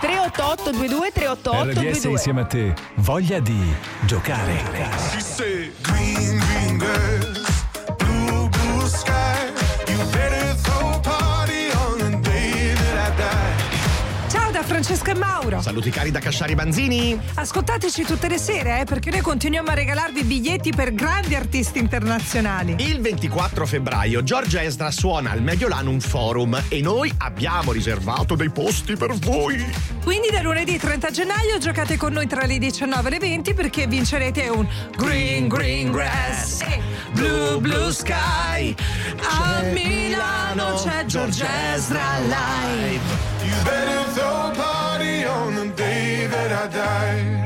388 0.00 0.70
22 0.70 1.10
388 1.12 1.62
RDS 1.70 1.74
22 1.82 2.10
insieme 2.10 2.40
a 2.40 2.44
te. 2.44 2.74
Voglia 2.96 3.38
di 3.40 3.74
giocare. 4.02 4.62
She 5.12 5.20
said, 5.20 5.72
Green, 5.80 6.42
Francesca 14.84 15.12
e 15.12 15.14
Mauro. 15.14 15.62
Saluti 15.62 15.88
cari 15.88 16.10
da 16.10 16.18
Casciari 16.18 16.54
Banzini. 16.54 17.18
Ascoltateci 17.36 18.04
tutte 18.04 18.28
le 18.28 18.36
sere, 18.36 18.80
eh, 18.80 18.84
perché 18.84 19.10
noi 19.10 19.22
continuiamo 19.22 19.70
a 19.70 19.72
regalarvi 19.72 20.24
biglietti 20.24 20.72
per 20.72 20.92
grandi 20.92 21.34
artisti 21.34 21.78
internazionali. 21.78 22.74
Il 22.80 23.00
24 23.00 23.64
febbraio 23.64 24.22
Giorgia 24.22 24.62
Esdra 24.62 24.90
suona 24.90 25.30
al 25.30 25.40
Mediolanum 25.40 26.00
Forum 26.00 26.64
e 26.68 26.82
noi 26.82 27.10
abbiamo 27.16 27.72
riservato 27.72 28.34
dei 28.34 28.50
posti 28.50 28.94
per 28.94 29.14
voi. 29.14 29.64
Quindi 30.02 30.28
da 30.30 30.42
lunedì 30.42 30.76
30 30.76 31.10
gennaio 31.10 31.56
giocate 31.56 31.96
con 31.96 32.12
noi 32.12 32.26
tra 32.26 32.44
le 32.44 32.58
19 32.58 33.08
e 33.08 33.10
le 33.10 33.18
20 33.20 33.54
perché 33.54 33.86
vincerete 33.86 34.50
un 34.50 34.68
Green 34.98 35.48
Green 35.48 35.92
Grass 35.92 36.60
e 36.60 36.78
Blue 37.12 37.58
Blue 37.58 37.90
Sky. 37.90 38.74
A 39.22 39.62
Milano 39.62 40.74
c'è 40.74 41.06
Giorgia 41.06 41.72
Ezra 41.72 42.18
live. 42.18 43.33
You 43.44 43.62
better 43.64 44.04
throw 44.14 44.48
a 44.48 44.52
party 44.54 45.24
on 45.24 45.54
the 45.54 45.72
day 45.74 46.26
that 46.28 46.50
I 46.50 46.68
die. 46.68 47.42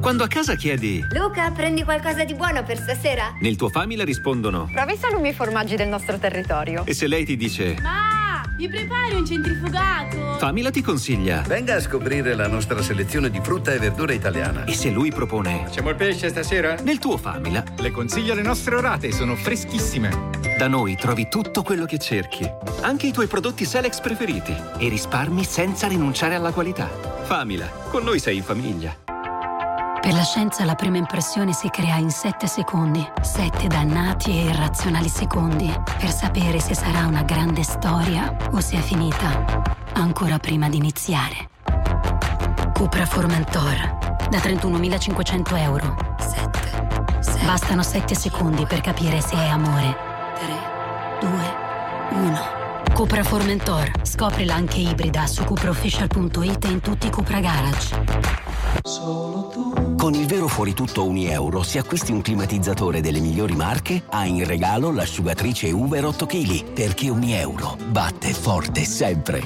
Quando 0.00 0.24
a 0.24 0.28
casa 0.28 0.54
chiedi, 0.54 1.04
Luca, 1.12 1.50
prendi 1.50 1.84
qualcosa 1.84 2.24
di 2.24 2.34
buono 2.34 2.62
per 2.62 2.78
stasera? 2.78 3.34
nel 3.40 3.56
tuo 3.56 3.68
famiglia 3.68 4.04
rispondono. 4.04 4.68
Provi 4.72 4.94
i 4.94 4.96
salumi 4.96 5.32
formaggi 5.34 5.76
del 5.76 5.88
nostro 5.88 6.18
territorio. 6.18 6.84
E 6.86 6.94
se 6.94 7.06
lei 7.06 7.24
ti 7.26 7.36
dice, 7.36 7.76
Ma, 7.82 8.17
mi 8.58 8.68
prepari 8.68 9.14
un 9.14 9.24
centrifugato? 9.24 10.36
Famila 10.38 10.70
ti 10.70 10.82
consiglia. 10.82 11.42
Venga 11.46 11.76
a 11.76 11.80
scoprire 11.80 12.34
la 12.34 12.48
nostra 12.48 12.82
selezione 12.82 13.30
di 13.30 13.40
frutta 13.40 13.72
e 13.72 13.78
verdura 13.78 14.12
italiana. 14.12 14.64
E 14.64 14.72
se 14.74 14.90
lui 14.90 15.10
propone, 15.12 15.62
Facciamo 15.64 15.90
il 15.90 15.96
pesce 15.96 16.28
stasera? 16.28 16.74
nel 16.82 16.98
tuo 16.98 17.16
Famila, 17.16 17.62
Le 17.78 17.90
consiglio 17.92 18.34
le 18.34 18.42
nostre 18.42 18.74
orate, 18.74 19.12
sono 19.12 19.36
freschissime. 19.36 20.36
da 20.58 20.66
noi 20.66 20.96
trovi 20.96 21.28
tutto 21.28 21.62
quello 21.62 21.84
che 21.84 21.98
cerchi. 21.98 22.48
Anche 22.80 23.06
i 23.06 23.12
tuoi 23.12 23.28
prodotti 23.28 23.64
Selex 23.64 24.00
preferiti. 24.00 24.52
E 24.78 24.88
risparmi 24.88 25.44
senza 25.44 25.86
rinunciare 25.86 26.34
alla 26.34 26.50
qualità. 26.50 26.88
Famila, 27.22 27.66
con 27.90 28.02
noi 28.02 28.18
sei 28.18 28.38
in 28.38 28.42
famiglia. 28.42 28.96
Per 30.00 30.12
la 30.14 30.22
scienza 30.22 30.64
la 30.64 30.74
prima 30.74 30.96
impressione 30.96 31.52
si 31.52 31.68
crea 31.68 31.96
in 31.96 32.10
7 32.10 32.46
secondi. 32.46 33.06
7 33.20 33.66
dannati 33.66 34.30
e 34.30 34.44
irrazionali 34.44 35.08
secondi 35.08 35.72
per 35.98 36.10
sapere 36.10 36.60
se 36.60 36.74
sarà 36.74 37.04
una 37.06 37.22
grande 37.22 37.62
storia 37.62 38.34
o 38.52 38.60
se 38.60 38.78
è 38.78 38.80
finita 38.80 39.62
ancora 39.94 40.38
prima 40.38 40.68
di 40.68 40.76
iniziare. 40.78 41.50
Cupra 42.72 43.04
Formentor 43.04 44.16
da 44.30 44.38
31.500 44.38 45.58
euro. 45.58 45.96
7. 46.18 47.44
Bastano 47.44 47.82
7 47.82 48.14
secondi 48.14 48.64
per 48.66 48.80
capire 48.80 49.20
se 49.20 49.34
è 49.34 49.48
amore. 49.48 49.96
3, 50.38 51.28
2, 51.28 52.20
1. 52.20 52.38
Cupra 52.94 53.24
Formentor. 53.24 53.90
Scoprila 54.02 54.54
anche 54.54 54.78
ibrida 54.78 55.26
su 55.26 55.44
cupraofficial.it 55.44 56.64
e 56.64 56.68
in 56.68 56.80
tutti 56.80 57.08
i 57.08 57.10
Cupra 57.10 57.40
Garage. 57.40 57.96
Con 59.98 60.14
il 60.14 60.26
vero 60.26 60.46
fuori 60.46 60.74
tutto 60.74 61.04
1 61.04 61.18
euro, 61.22 61.64
se 61.64 61.80
acquisti 61.80 62.12
un 62.12 62.22
climatizzatore 62.22 63.00
delle 63.00 63.18
migliori 63.18 63.56
marche, 63.56 64.04
hai 64.10 64.30
in 64.30 64.46
regalo 64.46 64.92
l'asciugatrice 64.92 65.72
Uber 65.72 66.04
8 66.04 66.24
kg. 66.24 66.70
Perché 66.70 67.08
1 67.08 67.26
euro 67.34 67.76
batte 67.90 68.32
forte 68.32 68.84
sempre. 68.84 69.42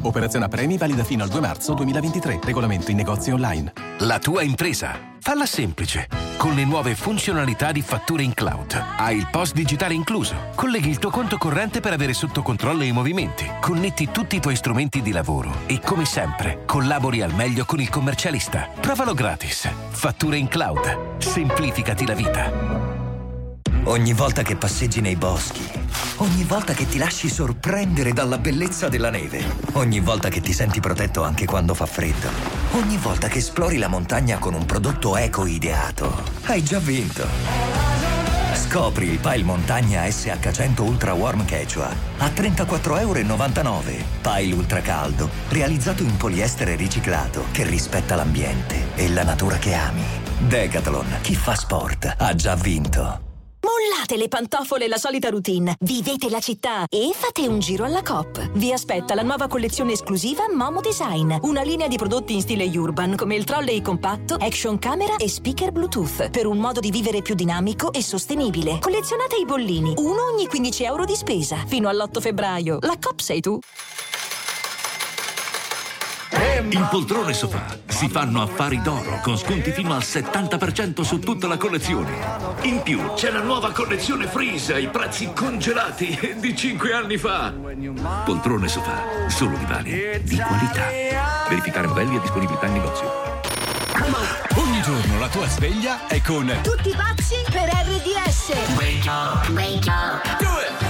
Operazione 0.00 0.46
a 0.46 0.48
premi 0.48 0.78
valida 0.78 1.04
fino 1.04 1.22
al 1.22 1.28
2 1.28 1.40
marzo 1.40 1.74
2023. 1.74 2.40
Regolamento 2.42 2.90
in 2.90 2.96
negozi 2.96 3.30
online. 3.30 3.74
La 3.98 4.18
tua 4.18 4.42
impresa. 4.42 5.09
Falla 5.20 5.44
semplice. 5.44 6.08
Con 6.38 6.54
le 6.54 6.64
nuove 6.64 6.94
funzionalità 6.94 7.72
di 7.72 7.82
fatture 7.82 8.22
in 8.22 8.32
cloud. 8.32 8.72
Hai 8.96 9.18
il 9.18 9.28
post 9.30 9.52
digitale 9.52 9.92
incluso. 9.92 10.48
Colleghi 10.54 10.88
il 10.88 10.98
tuo 10.98 11.10
conto 11.10 11.36
corrente 11.36 11.80
per 11.80 11.92
avere 11.92 12.14
sotto 12.14 12.40
controllo 12.40 12.82
i 12.82 12.92
movimenti. 12.92 13.46
Connetti 13.60 14.10
tutti 14.10 14.36
i 14.36 14.40
tuoi 14.40 14.56
strumenti 14.56 15.02
di 15.02 15.12
lavoro. 15.12 15.52
E 15.66 15.78
come 15.80 16.06
sempre, 16.06 16.62
collabori 16.64 17.20
al 17.20 17.34
meglio 17.34 17.66
con 17.66 17.80
il 17.80 17.90
commercialista. 17.90 18.70
Provalo 18.80 19.12
gratis. 19.12 19.70
Fatture 19.90 20.38
in 20.38 20.48
cloud. 20.48 21.18
Semplificati 21.18 22.06
la 22.06 22.14
vita. 22.14 22.89
Ogni 23.84 24.12
volta 24.12 24.42
che 24.42 24.56
passeggi 24.56 25.00
nei 25.00 25.16
boschi, 25.16 25.66
ogni 26.16 26.44
volta 26.44 26.74
che 26.74 26.86
ti 26.86 26.98
lasci 26.98 27.28
sorprendere 27.28 28.12
dalla 28.12 28.36
bellezza 28.36 28.88
della 28.88 29.10
neve, 29.10 29.42
ogni 29.72 30.00
volta 30.00 30.28
che 30.28 30.40
ti 30.40 30.52
senti 30.52 30.80
protetto 30.80 31.22
anche 31.22 31.46
quando 31.46 31.74
fa 31.74 31.86
freddo, 31.86 32.28
ogni 32.72 32.98
volta 32.98 33.28
che 33.28 33.38
esplori 33.38 33.78
la 33.78 33.88
montagna 33.88 34.38
con 34.38 34.52
un 34.52 34.66
prodotto 34.66 35.16
eco 35.16 35.46
ideato, 35.46 36.22
hai 36.44 36.62
già 36.62 36.78
vinto. 36.78 37.26
Scopri 38.54 39.08
il 39.08 39.18
Pile 39.18 39.42
Montagna 39.42 40.04
SH100 40.04 40.82
Ultra 40.82 41.14
Warm 41.14 41.46
Quechua 41.46 41.88
a 42.18 42.26
34,99 42.26 43.00
euro. 43.00 44.04
Pile 44.20 44.54
Ultra 44.54 44.80
Caldo, 44.82 45.28
realizzato 45.48 46.02
in 46.02 46.16
poliestere 46.16 46.76
riciclato 46.76 47.46
che 47.50 47.64
rispetta 47.64 48.14
l'ambiente 48.14 48.94
e 48.94 49.08
la 49.08 49.24
natura 49.24 49.56
che 49.56 49.74
ami. 49.74 50.04
Decathlon, 50.38 51.18
chi 51.22 51.34
fa 51.34 51.56
sport 51.56 52.14
ha 52.16 52.34
già 52.34 52.54
vinto. 52.54 53.29
Lasciate 53.88 54.16
le 54.16 54.28
pantofole 54.28 54.84
e 54.86 54.88
la 54.88 54.96
solita 54.98 55.30
routine. 55.30 55.76
Vivete 55.80 56.28
la 56.28 56.40
città 56.40 56.84
e 56.88 57.10
fate 57.14 57.46
un 57.46 57.60
giro 57.60 57.84
alla 57.84 58.02
COP. 58.02 58.50
Vi 58.52 58.72
aspetta 58.72 59.14
la 59.14 59.22
nuova 59.22 59.46
collezione 59.46 59.92
esclusiva 59.92 60.44
Momo 60.52 60.80
Design. 60.80 61.34
Una 61.42 61.62
linea 61.62 61.86
di 61.86 61.96
prodotti 61.96 62.34
in 62.34 62.40
stile 62.40 62.66
urban 62.76 63.14
come 63.16 63.36
il 63.36 63.44
trolley 63.44 63.80
compatto, 63.80 64.34
action 64.34 64.78
camera 64.78 65.16
e 65.16 65.28
speaker 65.28 65.70
Bluetooth. 65.70 66.30
Per 66.30 66.46
un 66.46 66.58
modo 66.58 66.80
di 66.80 66.90
vivere 66.90 67.22
più 67.22 67.34
dinamico 67.34 67.92
e 67.92 68.02
sostenibile. 68.02 68.78
Collezionate 68.80 69.36
i 69.36 69.44
bollini. 69.44 69.94
Uno 69.96 70.24
ogni 70.24 70.46
15 70.46 70.84
euro 70.84 71.04
di 71.04 71.14
spesa. 71.14 71.64
Fino 71.66 71.88
all'8 71.88 72.20
febbraio. 72.20 72.78
La 72.80 72.96
COP 73.00 73.20
sei 73.20 73.40
tu. 73.40 73.58
In 76.68 76.86
poltrone 76.90 77.32
sofà 77.32 77.64
si 77.86 78.08
fanno 78.10 78.42
affari 78.42 78.82
d'oro 78.82 79.20
con 79.22 79.38
sconti 79.38 79.72
fino 79.72 79.94
al 79.94 80.02
70% 80.02 81.00
su 81.00 81.18
tutta 81.18 81.46
la 81.46 81.56
collezione. 81.56 82.12
In 82.62 82.82
più 82.82 83.14
c'è 83.14 83.30
la 83.30 83.40
nuova 83.40 83.72
collezione 83.72 84.26
Freeze 84.26 84.74
ai 84.74 84.88
prezzi 84.88 85.32
congelati 85.32 86.36
di 86.38 86.54
5 86.54 86.92
anni 86.92 87.16
fa. 87.16 87.52
Poltrone 88.24 88.68
sofà, 88.68 89.02
solo 89.28 89.56
divani 89.56 89.90
di 90.22 90.36
qualità. 90.36 90.86
Verificare 91.48 91.86
modelli 91.86 92.16
e 92.16 92.20
disponibilità 92.20 92.66
in 92.66 92.72
negozio. 92.74 93.10
Ogni 94.56 94.82
giorno 94.82 95.18
la 95.18 95.28
tua 95.28 95.48
sveglia 95.48 96.06
è 96.08 96.20
con 96.20 96.46
Tutti 96.62 96.94
pazzi 96.94 97.36
per 97.50 97.68
RDS. 97.68 98.76
Wake 98.76 99.08
up, 99.08 99.48
wake 99.48 99.88
up. 99.88 100.38
Do 100.38 100.48
it. 100.60 100.89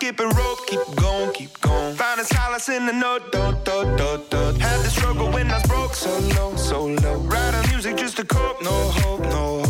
skipping 0.00 0.30
rope, 0.30 0.66
keep 0.66 0.80
going, 0.96 1.30
keep 1.34 1.60
going. 1.60 1.94
Finding 1.94 2.24
solace 2.24 2.70
in 2.70 2.86
the 2.86 2.92
note, 2.92 3.30
do, 3.32 3.52
do, 3.64 3.84
do, 3.98 4.24
do. 4.30 4.58
Had 4.58 4.80
the 4.80 4.88
struggle 4.88 5.30
when 5.30 5.50
I 5.50 5.58
was 5.58 5.66
broke, 5.68 5.94
so 5.94 6.18
low, 6.36 6.56
so 6.56 6.86
low. 6.86 7.16
Writing 7.32 7.70
music 7.70 7.98
just 7.98 8.16
to 8.16 8.24
cope, 8.24 8.62
no 8.62 8.70
hope, 8.70 9.20
no 9.20 9.60
hope. 9.60 9.69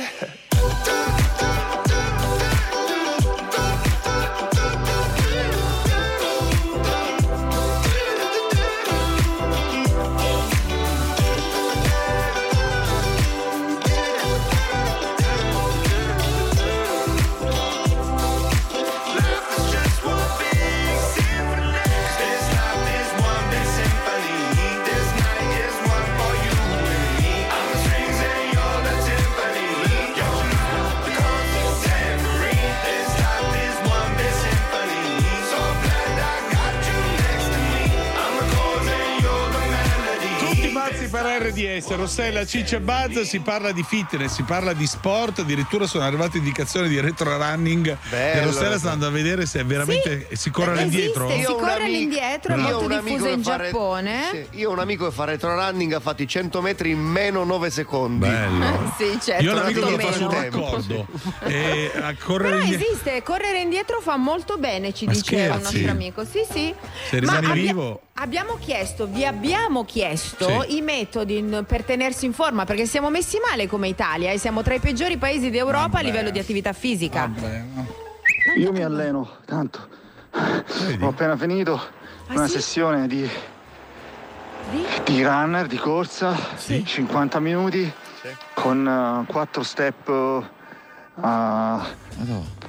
RDS, 41.81 41.95
Rossella, 41.95 42.45
Ciccia 42.45 42.77
e 42.77 42.79
Buzz, 42.79 43.21
si 43.21 43.39
parla 43.39 43.71
di 43.71 43.83
fitness, 43.83 44.33
si 44.35 44.43
parla 44.43 44.73
di 44.73 44.85
sport, 44.85 45.39
addirittura 45.39 45.87
sono 45.87 46.03
arrivate 46.03 46.37
indicazioni 46.37 46.87
di 46.87 46.99
retro 46.99 47.35
running. 47.37 47.97
e 48.11 48.43
Rossella 48.43 48.77
sta 48.77 48.91
andando 48.91 49.07
a 49.07 49.09
vedere 49.09 49.45
se 49.45 49.63
veramente 49.63 50.27
si 50.33 50.51
corre 50.51 50.73
all'indietro. 50.73 51.27
Esiste, 51.29 51.47
si 51.47 51.53
corre 51.57 51.83
all'indietro, 51.83 52.53
è 52.53 52.57
molto 52.57 52.83
un 52.85 52.91
amico 52.91 53.03
diffuso 53.09 53.25
che 53.25 53.31
in 53.31 53.43
fa 53.43 53.55
re- 53.55 53.63
Giappone. 53.71 54.21
sì, 54.51 54.59
io 54.59 54.69
ho 54.69 54.73
un 54.73 54.79
amico 54.79 55.05
che 55.07 55.11
fa 55.13 55.23
retro 55.25 55.55
running, 55.55 55.93
ha 55.93 55.99
fatto 55.99 56.21
i 56.21 56.27
100 56.27 56.61
metri 56.61 56.91
in 56.91 56.99
meno 56.99 57.43
9 57.43 57.69
secondi. 57.69 58.27
Bello. 58.27 58.89
Sì, 59.01 59.17
certo. 59.21 59.43
Io 59.43 59.51
ho 59.51 59.55
un 59.55 59.61
amico 59.61 59.79
che 59.81 59.89
molto 59.91 60.05
fa 60.07 60.13
sul 60.13 60.27
meno. 60.27 60.41
raccordo. 60.41 61.07
e 61.47 61.91
a 61.95 62.13
correre 62.23 62.49
Però 62.55 62.61
indietro. 62.63 62.87
esiste, 62.87 63.23
correre 63.23 63.61
indietro 63.61 63.99
fa 64.01 64.17
molto 64.17 64.57
bene, 64.57 64.93
ci 64.93 65.05
Ma 65.05 65.11
dice 65.13 65.35
un 65.49 65.59
nostro 65.61 65.89
amico. 65.89 66.25
Sì, 66.25 66.45
sì. 66.51 66.73
Se 67.09 67.19
rimani 67.19 67.45
abbia- 67.47 67.53
vivo. 67.61 68.01
Abbiamo 68.15 68.57
chiesto, 68.59 69.07
vi 69.07 69.25
abbiamo 69.25 69.83
chiesto 69.83 70.63
Sì. 70.67 70.75
i 70.75 70.81
metodi 70.81 71.37
in- 71.37 71.63
per 71.71 71.85
tenersi 71.85 72.25
in 72.25 72.33
forma 72.33 72.65
perché 72.65 72.85
siamo 72.85 73.09
messi 73.09 73.37
male 73.39 73.65
come 73.65 73.87
Italia 73.87 74.29
e 74.29 74.37
siamo 74.37 74.61
tra 74.61 74.73
i 74.73 74.81
peggiori 74.81 75.15
paesi 75.15 75.49
d'Europa 75.49 75.99
a 75.99 76.01
livello 76.01 76.29
di 76.29 76.37
attività 76.37 76.73
fisica. 76.73 77.31
Io 78.57 78.73
mi 78.73 78.83
alleno 78.83 79.37
tanto. 79.45 79.87
Ho 80.99 81.07
appena 81.07 81.37
finito 81.37 81.99
Ah, 82.27 82.33
una 82.33 82.47
sessione 82.47 83.07
di, 83.07 83.29
di? 85.05 85.23
runner, 85.23 85.67
di 85.67 85.77
corsa, 85.77 86.35
50 86.57 87.39
minuti 87.39 87.89
con 88.53 89.25
4 89.25 89.63
step 89.63 90.07
uh, 90.07 90.43
a 91.21 91.85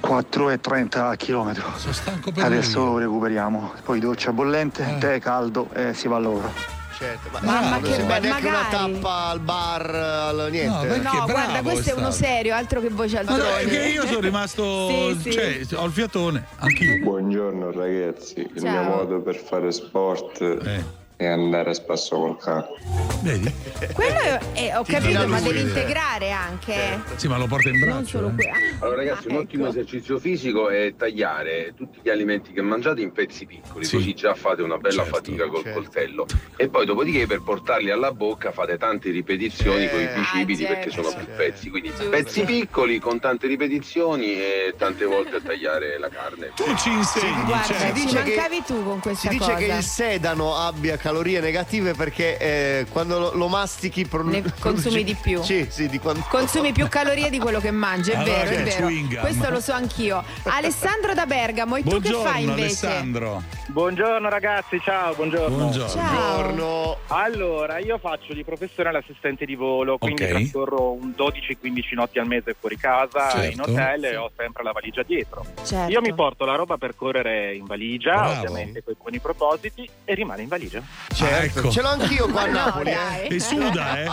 4,30 0.00 1.16
km. 1.16 1.54
Sono 1.76 1.92
stanco 1.92 2.30
per 2.30 2.44
Adesso 2.44 2.98
recuperiamo, 2.98 3.72
poi 3.82 3.98
doccia 3.98 4.32
bollente, 4.32 4.96
tè 5.00 5.18
caldo 5.18 5.68
e 5.72 5.92
si 5.92 6.06
va 6.06 6.16
al 6.16 6.22
lavoro. 6.22 6.81
Certo, 7.02 7.30
ma, 7.32 7.40
Mamma 7.42 7.70
non 7.70 7.82
che 7.82 7.94
si 7.94 8.00
fa 8.02 8.20
be- 8.20 8.28
neanche 8.28 8.46
una 8.46 8.62
magari. 8.62 8.92
tappa 8.92 9.14
al 9.26 9.40
bar, 9.40 9.94
al 9.94 10.48
niente. 10.52 10.98
No, 10.98 11.24
guarda, 11.26 11.60
questo 11.62 11.90
è 11.90 11.94
uno 11.94 12.12
serio, 12.12 12.54
altro 12.54 12.80
che 12.80 12.90
voce 12.90 13.22
no, 13.24 13.30
altrone. 13.34 13.58
è 13.60 13.66
che 13.66 13.88
io 13.88 14.06
sono 14.06 14.20
rimasto. 14.20 14.60
Sì, 15.12 15.16
sì. 15.20 15.32
Cioè, 15.32 15.60
ho 15.74 15.84
il 15.86 15.92
fiatone, 15.92 16.46
anch'io. 16.58 16.98
Buongiorno 17.02 17.72
ragazzi, 17.72 18.38
il 18.54 18.60
Ciao. 18.60 18.70
mio 18.70 18.82
modo 18.82 19.20
per 19.20 19.34
fare 19.36 19.72
sport 19.72 20.40
Eh. 20.40 21.00
E 21.22 21.26
andare 21.28 21.70
a 21.70 21.74
spasso 21.74 22.16
col 22.18 22.36
carro. 22.38 22.76
Vedi? 23.22 23.52
Quello 23.92 24.18
è, 24.18 24.38
è- 24.54 24.76
ho 24.76 24.82
capito, 24.84 25.26
ma 25.28 25.40
devi 25.40 25.58
eh. 25.58 25.62
integrare 25.62 26.30
anche. 26.32 27.00
Sì, 27.16 27.28
ma 27.28 27.36
lo 27.36 27.46
porta 27.46 27.68
in 27.68 27.78
Non 27.78 27.88
braccio. 27.88 28.06
solo 28.06 28.28
eh. 28.28 28.34
qui. 28.34 28.48
Allora 28.80 28.96
ragazzi, 28.96 29.28
un 29.28 29.36
ottimo 29.36 29.68
esercizio 29.68 30.18
fisico 30.18 30.68
è 30.68 30.94
tagliare 30.96 31.72
tutti 31.76 32.00
gli 32.02 32.08
alimenti 32.08 32.52
che 32.52 32.62
mangiate 32.62 33.00
in 33.00 33.12
pezzi 33.12 33.46
piccoli, 33.46 33.86
così 33.88 34.14
già 34.14 34.34
fate 34.34 34.62
una 34.62 34.78
bella 34.78 35.04
fatica 35.04 35.46
col 35.46 35.70
coltello. 35.72 36.26
E 36.56 36.68
poi 36.68 36.84
dopodiché 36.86 37.26
per 37.26 37.42
portarli 37.42 37.90
alla 37.90 38.12
bocca 38.12 38.50
fate 38.50 38.76
tante 38.76 39.10
ripetizioni 39.10 39.88
con 39.88 40.00
i 40.00 40.08
bicipiti 40.14 40.64
perché 40.64 40.90
sono 40.90 41.08
più 41.14 41.26
pezzi. 41.36 41.70
Quindi 41.70 41.90
pezzi 42.10 42.42
piccoli 42.42 42.98
con 42.98 43.20
tante 43.20 43.46
ripetizioni 43.46 44.34
e 44.34 44.74
tante 44.76 45.04
volte 45.04 45.36
a 45.36 45.40
tagliare 45.40 45.98
la 45.98 46.08
carne. 46.08 46.50
Tu 46.56 46.64
ci 46.76 46.90
insegni, 46.90 47.44
Guarda. 47.44 47.62
Si 47.62 47.74
ci 47.74 47.92
dice 47.92 48.22
che- 48.22 48.34
mancavi 48.36 48.62
tu 48.66 48.82
con 48.84 48.96
Si 48.96 49.00
questa 49.02 49.28
dice 49.28 49.44
cosa. 49.44 49.54
che 49.56 49.64
il 49.66 49.82
sedano 49.82 50.56
abbia 50.56 50.96
calorie 51.12 51.40
negative 51.40 51.92
perché 51.92 52.38
eh, 52.38 52.86
quando 52.90 53.18
lo, 53.18 53.32
lo 53.34 53.48
mastichi 53.48 54.06
pron- 54.06 54.28
Ne 54.28 54.42
consumi 54.58 55.04
di 55.04 55.14
più. 55.14 55.42
Sì, 55.42 55.66
sì, 55.68 55.86
di 55.88 55.98
quando... 55.98 56.24
Consumi 56.28 56.72
più 56.72 56.88
calorie 56.88 57.28
di 57.28 57.38
quello 57.38 57.60
che 57.60 57.70
mangi, 57.70 58.12
è 58.12 58.16
Allora 58.16 58.44
vero, 58.44 58.88
è 58.88 58.90
vero. 58.90 59.20
Questo 59.20 59.50
lo 59.50 59.60
so 59.60 59.72
anch'io. 59.72 60.24
Alessandro 60.44 61.12
da 61.12 61.26
Bergamo, 61.26 61.76
e 61.76 61.82
tu 61.82 62.00
che 62.00 62.12
fai 62.12 62.44
invece? 62.44 62.86
Alessandro. 62.86 63.42
Buongiorno 63.66 64.28
ragazzi, 64.28 64.80
ciao, 64.82 65.14
buongiorno. 65.14 65.54
Buongiorno. 65.56 65.88
Ciao. 65.88 66.98
Allora, 67.08 67.78
io 67.78 67.98
faccio 67.98 68.32
di 68.32 68.42
professione 68.44 68.90
l'assistente 68.90 69.44
di 69.44 69.54
volo, 69.54 69.98
quindi 69.98 70.22
Ok. 70.24 70.28
trascorro 70.30 70.92
un 70.92 71.14
12-15 71.16 71.94
notti 71.94 72.18
al 72.18 72.26
mese 72.26 72.54
fuori 72.58 72.76
casa, 72.76 73.30
Certo. 73.30 73.50
in 73.52 73.60
hotel 73.60 74.04
e 74.04 74.16
ho 74.16 74.30
sempre 74.36 74.62
la 74.62 74.72
valigia 74.72 75.02
dietro. 75.02 75.44
Certo. 75.64 75.90
Io 75.90 76.00
mi 76.00 76.14
porto 76.14 76.44
la 76.46 76.54
roba 76.54 76.76
per 76.78 76.94
correre 76.94 77.54
in 77.54 77.64
valigia, 77.66 78.14
Bravo. 78.14 78.40
ovviamente 78.40 78.82
con 78.82 78.92
i 78.92 78.96
buoni 78.98 79.20
propositi, 79.20 79.88
e 80.04 80.14
rimane 80.14 80.42
in 80.42 80.48
valigia. 80.48 80.82
Certo, 81.14 81.58
ecco. 81.60 81.70
ce 81.70 81.82
l'ho 81.82 81.88
anch'io 81.88 82.28
qua 82.28 82.42
a 82.42 82.46
no, 82.46 82.52
Napoli. 82.52 82.90
eh. 82.90 83.28
E 83.34 83.40
suda, 83.40 83.98
eh? 84.00 84.10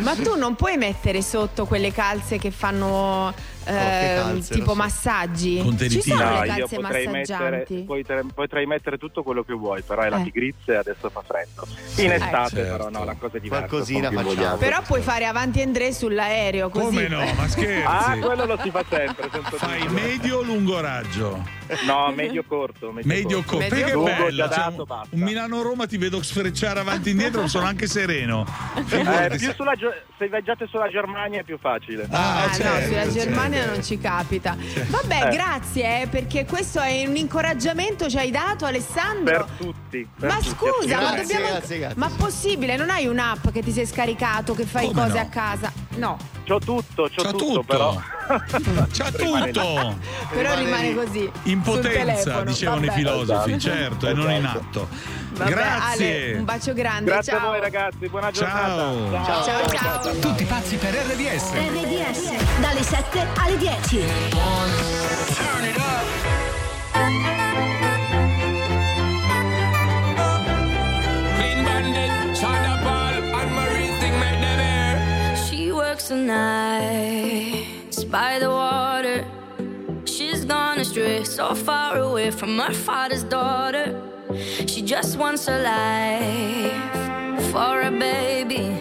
Ma 0.00 0.14
tu 0.14 0.36
non 0.36 0.54
puoi 0.54 0.76
mettere 0.76 1.20
sotto 1.22 1.66
quelle 1.66 1.92
calze 1.92 2.38
che 2.38 2.50
fanno 2.50 3.32
ehm, 3.64 4.40
tipo 4.40 4.74
massaggi? 4.74 5.62
Ci 5.88 6.00
sono 6.02 6.22
No, 6.24 6.40
le 6.40 6.46
io 6.46 6.54
calze 6.56 6.76
potrei 6.76 7.06
mettere, 7.06 7.18
massaggianti? 7.18 7.86
tre- 8.04 8.24
potrei 8.34 8.66
mettere 8.66 8.98
tutto 8.98 9.22
quello 9.22 9.42
che 9.42 9.52
vuoi, 9.52 9.82
però 9.82 10.02
è 10.02 10.08
la 10.08 10.18
Eh. 10.20 10.22
pigrizia 10.22 10.74
e 10.74 10.76
adesso 10.76 11.10
fa 11.10 11.22
freddo. 11.26 11.66
In 12.02 12.12
estate 12.12 12.56
Certo. 12.56 12.70
però 12.76 12.90
no, 12.90 13.04
la 13.04 13.14
cosa 13.18 13.36
è 13.36 13.40
diversa. 13.40 13.66
Qualcosina 13.66 14.10
facciamo. 14.10 14.56
Però 14.56 14.82
puoi 14.82 15.02
fare 15.02 15.24
avanti 15.26 15.60
e 15.60 15.62
André 15.62 15.92
sull'aereo 15.92 16.68
così. 16.68 16.84
Come 16.84 17.08
no? 17.08 17.18
Ma 17.36 17.46
scherzi? 17.48 17.84
Ah, 17.86 18.16
quello 18.18 18.44
lo 18.46 18.58
si 18.62 18.70
fa 18.70 18.84
sempre. 18.88 19.28
Fai 19.56 19.88
medio 19.88 20.38
o 20.38 20.42
lungo 20.42 20.80
raggio? 20.80 21.42
No, 21.86 22.12
medio 22.14 22.44
corto. 22.46 22.90
Medio, 22.92 23.08
Medio 23.14 23.42
corto. 23.42 23.56
corto. 23.58 23.74
Perché 23.74 23.92
bello. 23.96 24.48
cioè, 24.50 24.66
un- 24.66 25.22
Milano-Roma 25.22 25.86
ti 25.86 25.96
vedo 25.96 26.22
sfrecciare 26.22 26.80
avanti 26.80 27.08
e 27.08 27.12
indietro, 27.12 27.46
sono 27.46 27.66
anche 27.66 27.86
sereno. 27.86 28.44
Eh, 28.76 28.82
più 29.30 29.38
se- 29.38 29.54
sulla, 29.54 29.74
Ge- 29.74 30.02
se 30.18 30.28
viaggiate 30.28 30.66
sulla 30.66 30.88
Germania 30.88 31.40
è 31.40 31.44
più 31.44 31.58
facile. 31.58 32.06
Ah, 32.10 32.42
Ah, 32.42 32.46
no, 32.46 32.52
certo, 32.52 32.86
sulla 32.86 33.02
certo. 33.02 33.12
Germania 33.52 33.66
non 33.72 33.82
ci 33.84 33.98
capita. 33.98 34.56
Vabbè, 34.88 35.26
Eh. 35.26 35.30
grazie, 35.30 36.02
eh, 36.02 36.06
perché 36.08 36.44
questo 36.46 36.80
è 36.80 37.04
un 37.06 37.16
incoraggiamento 37.16 38.08
ci 38.08 38.16
hai 38.18 38.30
dato, 38.30 38.64
Alessandro. 38.64 39.44
Per 39.44 39.46
tutti. 39.58 40.08
per 40.18 40.28
Ma 40.28 40.36
tutti, 40.36 40.48
scusa, 40.48 40.96
ma 41.00 41.10
assolutamente. 41.12 41.68
dobbiamo. 41.68 41.94
Ma 41.96 42.10
possibile? 42.16 42.76
Non 42.76 42.90
hai 42.90 43.06
un'app 43.06 43.48
che 43.50 43.62
ti 43.62 43.70
sei 43.72 43.86
scaricato, 43.86 44.54
che 44.54 44.64
fai 44.64 44.86
Come 44.88 45.02
cose 45.02 45.14
no? 45.14 45.20
a 45.20 45.24
casa? 45.26 45.72
No. 45.96 46.16
C'ho 46.44 46.58
tutto, 46.58 47.08
c'ho 47.14 47.22
C'ha 47.22 47.30
tutto, 47.30 47.44
tutto. 47.44 47.62
però. 47.62 47.94
C'ha 48.90 49.10
tutto. 49.10 49.96
Però 50.30 50.54
rimane 50.56 50.94
così. 50.94 51.30
In 51.44 51.62
sul 51.62 51.74
potenza, 51.76 51.90
telefono. 52.04 52.44
dicevano 52.44 52.80
Vabbè. 52.80 52.92
i 52.92 52.94
filosofi, 52.96 53.52
Esatto. 53.52 53.74
certo, 53.76 54.08
e 54.08 54.12
non 54.14 54.30
in 54.30 54.44
Esatto. 54.44 54.58
atto. 54.58 54.88
Vabbè, 55.34 55.50
Grazie. 55.50 56.28
Ale, 56.30 56.38
un 56.38 56.44
bacio 56.44 56.72
grande. 56.74 57.10
Grazie 57.10 57.32
ciao. 57.32 57.46
a 57.46 57.50
voi 57.50 57.60
ragazzi, 57.60 58.08
buona 58.08 58.30
Ciao. 58.30 58.48
giornata. 58.48 59.24
Ciao, 59.24 59.42
ciao. 59.44 60.00
ciao. 60.02 60.18
Tutti 60.18 60.44
pazzi 60.44 60.76
per 60.76 60.94
RDS. 60.94 61.52
RDS 61.52 62.60
dalle 62.60 62.82
7 62.82 63.26
alle 63.36 63.56
10. 63.58 65.10
Clean 71.36 71.64
bandit, 71.64 72.12
China 72.38 72.78
Ball, 72.84 73.14
and 73.40 73.50
Marie 73.54 73.92
thing 74.00 74.14
make 74.18 74.40
them 74.40 74.60
air. 74.60 75.36
She 75.36 75.72
works 75.72 76.08
the 76.08 76.16
nights 76.16 78.04
by 78.04 78.38
the 78.38 78.48
water. 78.50 79.24
She's 80.04 80.44
gone 80.44 80.78
astray, 80.80 81.24
so 81.24 81.54
far 81.54 81.98
away 81.98 82.30
from 82.30 82.58
her 82.58 82.72
father's 82.72 83.24
daughter. 83.24 83.86
She 84.66 84.82
just 84.82 85.18
wants 85.18 85.48
a 85.48 85.58
life 85.62 87.50
for 87.52 87.82
a 87.82 87.90
baby. 87.90 88.80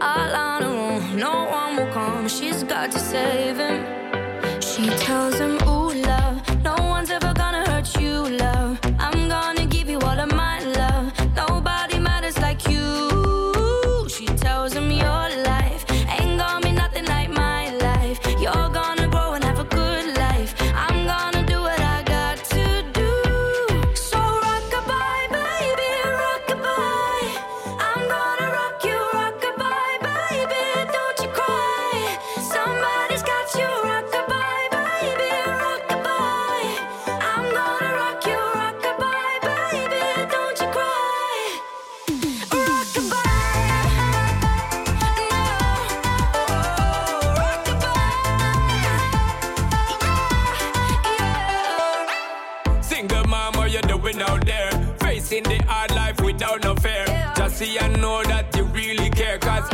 All 0.00 0.34
on 0.34 0.62
her 0.62 0.68
own, 0.68 1.16
no 1.16 1.44
one 1.50 1.76
will 1.76 1.92
come. 1.92 2.28
She's 2.28 2.62
got 2.64 2.90
to 2.92 2.98
save 2.98 3.56
him. 3.58 3.84
She 4.60 4.88
tells 5.04 5.38
him, 5.38 5.56
Ooh, 5.68 5.92
love, 6.02 6.43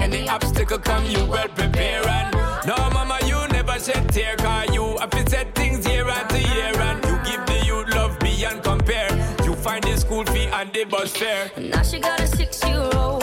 any 0.01 0.29
obstacle 0.29 0.79
come, 0.79 1.05
you 1.07 1.25
well 1.27 1.49
prepare. 1.49 2.07
And 2.09 2.35
no, 2.67 2.77
mama, 2.93 3.19
you 3.27 3.39
never 3.49 3.79
shed 3.79 4.09
tear. 4.13 4.37
Cause 4.37 4.75
you 4.75 4.97
have 4.99 5.11
to 5.11 5.31
set 5.31 5.55
things 5.55 5.87
year 5.87 6.09
after 6.09 6.39
year. 6.39 6.73
And 6.89 7.05
you 7.05 7.17
give 7.31 7.47
the 7.47 7.63
youth 7.67 7.89
love 7.95 8.19
beyond 8.21 8.63
compare. 8.63 9.11
You 9.45 9.55
find 9.55 9.83
the 9.85 9.97
school 9.97 10.25
fee 10.27 10.47
and 10.47 10.73
the 10.73 10.85
bus 10.85 11.17
fare. 11.17 11.51
Now 11.57 11.83
she 11.83 11.99
got 12.01 12.21
a 12.21 12.27
six 12.27 12.63
year 12.65 12.89
old, 12.95 13.23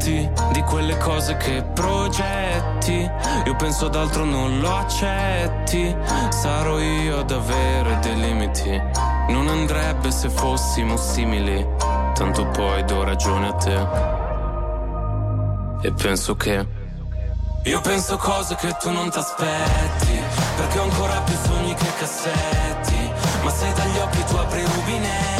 di 0.00 0.62
quelle 0.66 0.96
cose 0.96 1.36
che 1.36 1.62
progetti. 1.62 3.08
Io 3.44 3.56
penso 3.56 3.86
ad 3.86 3.94
altro 3.94 4.24
non 4.24 4.58
lo 4.60 4.76
accetti. 4.76 5.94
Sarò 6.30 6.78
io 6.78 7.18
ad 7.18 7.30
avere 7.30 7.98
dei 8.00 8.18
limiti. 8.18 8.80
Non 9.28 9.48
andrebbe 9.48 10.10
se 10.10 10.30
fossimo 10.30 10.96
simili. 10.96 11.66
Tanto 12.14 12.46
poi 12.46 12.82
do 12.84 13.04
ragione 13.04 13.48
a 13.48 13.52
te. 13.52 13.86
E 15.86 15.92
penso 15.92 16.34
che. 16.34 16.66
Io 17.64 17.80
penso 17.82 18.16
cose 18.16 18.54
che 18.56 18.74
tu 18.80 18.90
non 18.90 19.10
ti 19.10 19.18
aspetti. 19.18 20.18
Perché 20.56 20.78
ho 20.78 20.82
ancora 20.84 21.20
più 21.20 21.34
sogni 21.44 21.74
che 21.74 21.92
cassetti. 21.98 23.10
Ma 23.42 23.50
se 23.50 23.72
dagli 23.74 23.98
occhi 23.98 24.24
tu 24.24 24.36
apri 24.36 24.60
i 24.60 24.64
rubinetti. 24.64 25.39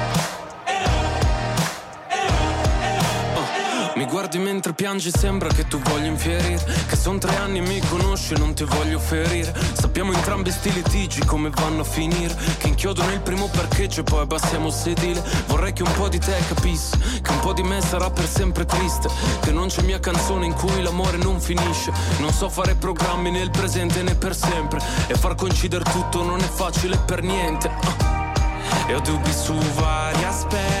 Mi 3.95 4.05
guardi 4.05 4.37
mentre 4.37 4.73
piangi, 4.73 5.11
sembra 5.11 5.49
che 5.49 5.67
tu 5.67 5.77
voglia 5.79 6.05
infierire. 6.05 6.63
Che 6.87 6.95
son 6.95 7.19
tre 7.19 7.35
anni 7.35 7.57
e 7.57 7.61
mi 7.61 7.79
conosci 7.89 8.33
e 8.33 8.37
non 8.37 8.53
ti 8.53 8.63
voglio 8.63 8.99
ferire. 8.99 9.53
Sappiamo 9.73 10.13
entrambi 10.13 10.49
sti 10.49 10.71
litigi 10.71 11.25
come 11.25 11.49
vanno 11.49 11.81
a 11.81 11.83
finire. 11.83 12.33
Che 12.57 12.67
inchiodo 12.67 13.03
nel 13.03 13.19
primo 13.19 13.47
parcheggio 13.47 13.99
e 13.99 14.03
poi 14.03 14.21
abbassiamo 14.21 14.67
il 14.67 14.73
sedile. 14.73 15.21
Vorrei 15.47 15.73
che 15.73 15.83
un 15.83 15.91
po' 15.91 16.07
di 16.07 16.19
te 16.19 16.35
capisse 16.47 16.97
che 17.21 17.31
un 17.31 17.39
po' 17.39 17.53
di 17.53 17.63
me 17.63 17.81
sarà 17.81 18.09
per 18.09 18.27
sempre 18.27 18.65
triste. 18.65 19.09
Che 19.41 19.51
non 19.51 19.67
c'è 19.67 19.81
mia 19.81 19.99
canzone 19.99 20.45
in 20.45 20.53
cui 20.53 20.81
l'amore 20.81 21.17
non 21.17 21.41
finisce. 21.41 21.91
Non 22.19 22.31
so 22.31 22.47
fare 22.47 22.75
programmi 22.75 23.29
nel 23.29 23.51
presente 23.51 24.03
né 24.03 24.15
per 24.15 24.35
sempre. 24.35 24.79
E 25.07 25.15
far 25.15 25.35
coincidere 25.35 25.83
tutto 25.83 26.23
non 26.23 26.39
è 26.39 26.47
facile 26.47 26.97
per 26.97 27.21
niente. 27.21 27.69
Ah. 27.69 28.87
E 28.87 28.95
ho 28.95 28.99
dubbi 29.01 29.31
su 29.33 29.53
vari 29.53 30.23
aspetti 30.23 30.80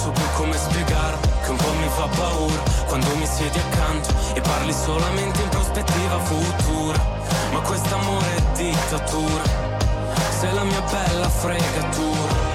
so 0.00 0.10
più 0.12 0.24
come 0.34 0.56
spiegare 0.56 1.18
che 1.42 1.50
un 1.50 1.56
po' 1.56 1.72
mi 1.74 1.88
fa 1.88 2.06
paura 2.16 2.62
Quando 2.86 3.14
mi 3.16 3.26
siedi 3.26 3.58
accanto 3.58 4.08
e 4.34 4.40
parli 4.40 4.72
solamente 4.72 5.42
in 5.42 5.48
prospettiva 5.48 6.18
futura. 6.20 6.98
Ma 7.52 7.60
quest'amore 7.60 8.36
è 8.36 8.42
dittatura 8.56 9.42
Sei 10.38 10.54
la 10.54 10.64
mia 10.64 10.80
bella 10.90 11.28
fregatura 11.28 12.49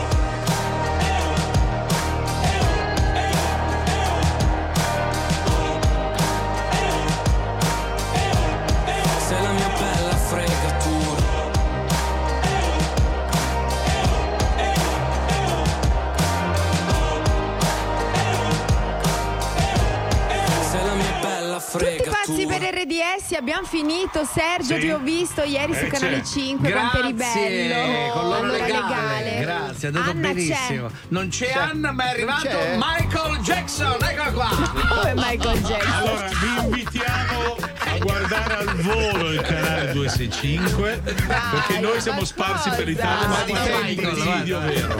RDS, 23.35 23.39
abbiamo 23.39 23.65
finito. 23.67 24.25
Sergio, 24.25 24.75
Sì. 24.75 24.79
ti 24.81 24.89
ho 24.89 24.99
visto 24.99 25.41
ieri 25.43 25.73
su 25.73 25.85
Eh, 25.85 25.87
Canale 25.87 26.17
c'è. 26.21 26.23
5, 26.23 26.71
quanto 26.71 26.97
eri 26.99 27.13
bello. 27.13 28.11
con 28.13 28.23
l'oro 28.23 28.35
Allora, 28.43 28.57
legale. 28.65 29.37
Grazie, 29.39 29.89
è 29.89 29.91
andato 29.91 30.09
Anna 30.11 30.27
benissimo. 30.27 30.89
Non 31.09 31.27
c'è, 31.29 31.47
C'è. 31.47 31.59
Anna, 31.59 31.91
ma 31.91 32.05
è 32.05 32.09
arrivato 32.09 32.47
c'è? 32.47 32.77
Michael 32.77 33.37
Jackson. 33.39 33.97
Eccolo 34.01 34.31
qua. 34.31 34.49
Come 34.89 35.13
Michael 35.15 35.61
Jackson? 35.61 35.93
Allora, 35.93 36.27
vi 36.29 36.63
invitiamo 36.65 37.55
a 37.77 37.97
guardare 37.99 38.53
al 38.55 38.75
volo 38.77 39.31
il 39.31 39.41
canale 39.41 39.91
265 39.93 41.01
perché 41.03 41.79
noi 41.79 42.01
siamo 42.01 42.23
sparsi 42.25 42.69
per 42.69 42.85
l'Italia 42.87 43.27
ma 43.27 43.43
di 43.43 43.53
Michael, 43.53 43.95
presidio 44.13 44.59
vero. 44.59 44.95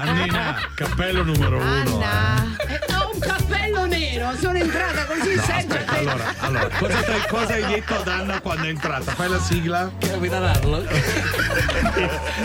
Annina, 0.00 0.56
cappello 0.74 1.22
numero 1.22 1.58
uno. 1.58 2.02
Eh, 2.02 2.94
Ho 2.94 3.05
un 3.16 3.20
cappello 3.20 3.86
nero, 3.86 4.30
sono 4.38 4.58
entrata 4.58 5.04
così 5.06 5.34
No, 5.34 5.42
Sergio. 5.42 5.74
aspetta, 5.74 5.92
allora, 5.98 6.34
allora 6.40 6.68
cosa, 6.78 7.02
cosa 7.28 7.52
hai 7.54 7.64
detto 7.64 7.94
ad 7.94 8.08
Anna 8.08 8.40
quando 8.40 8.64
è 8.64 8.68
entrata? 8.68 9.12
Fai 9.12 9.28
la 9.28 9.40
sigla? 9.40 9.90
Capitanarlo. 9.98 10.84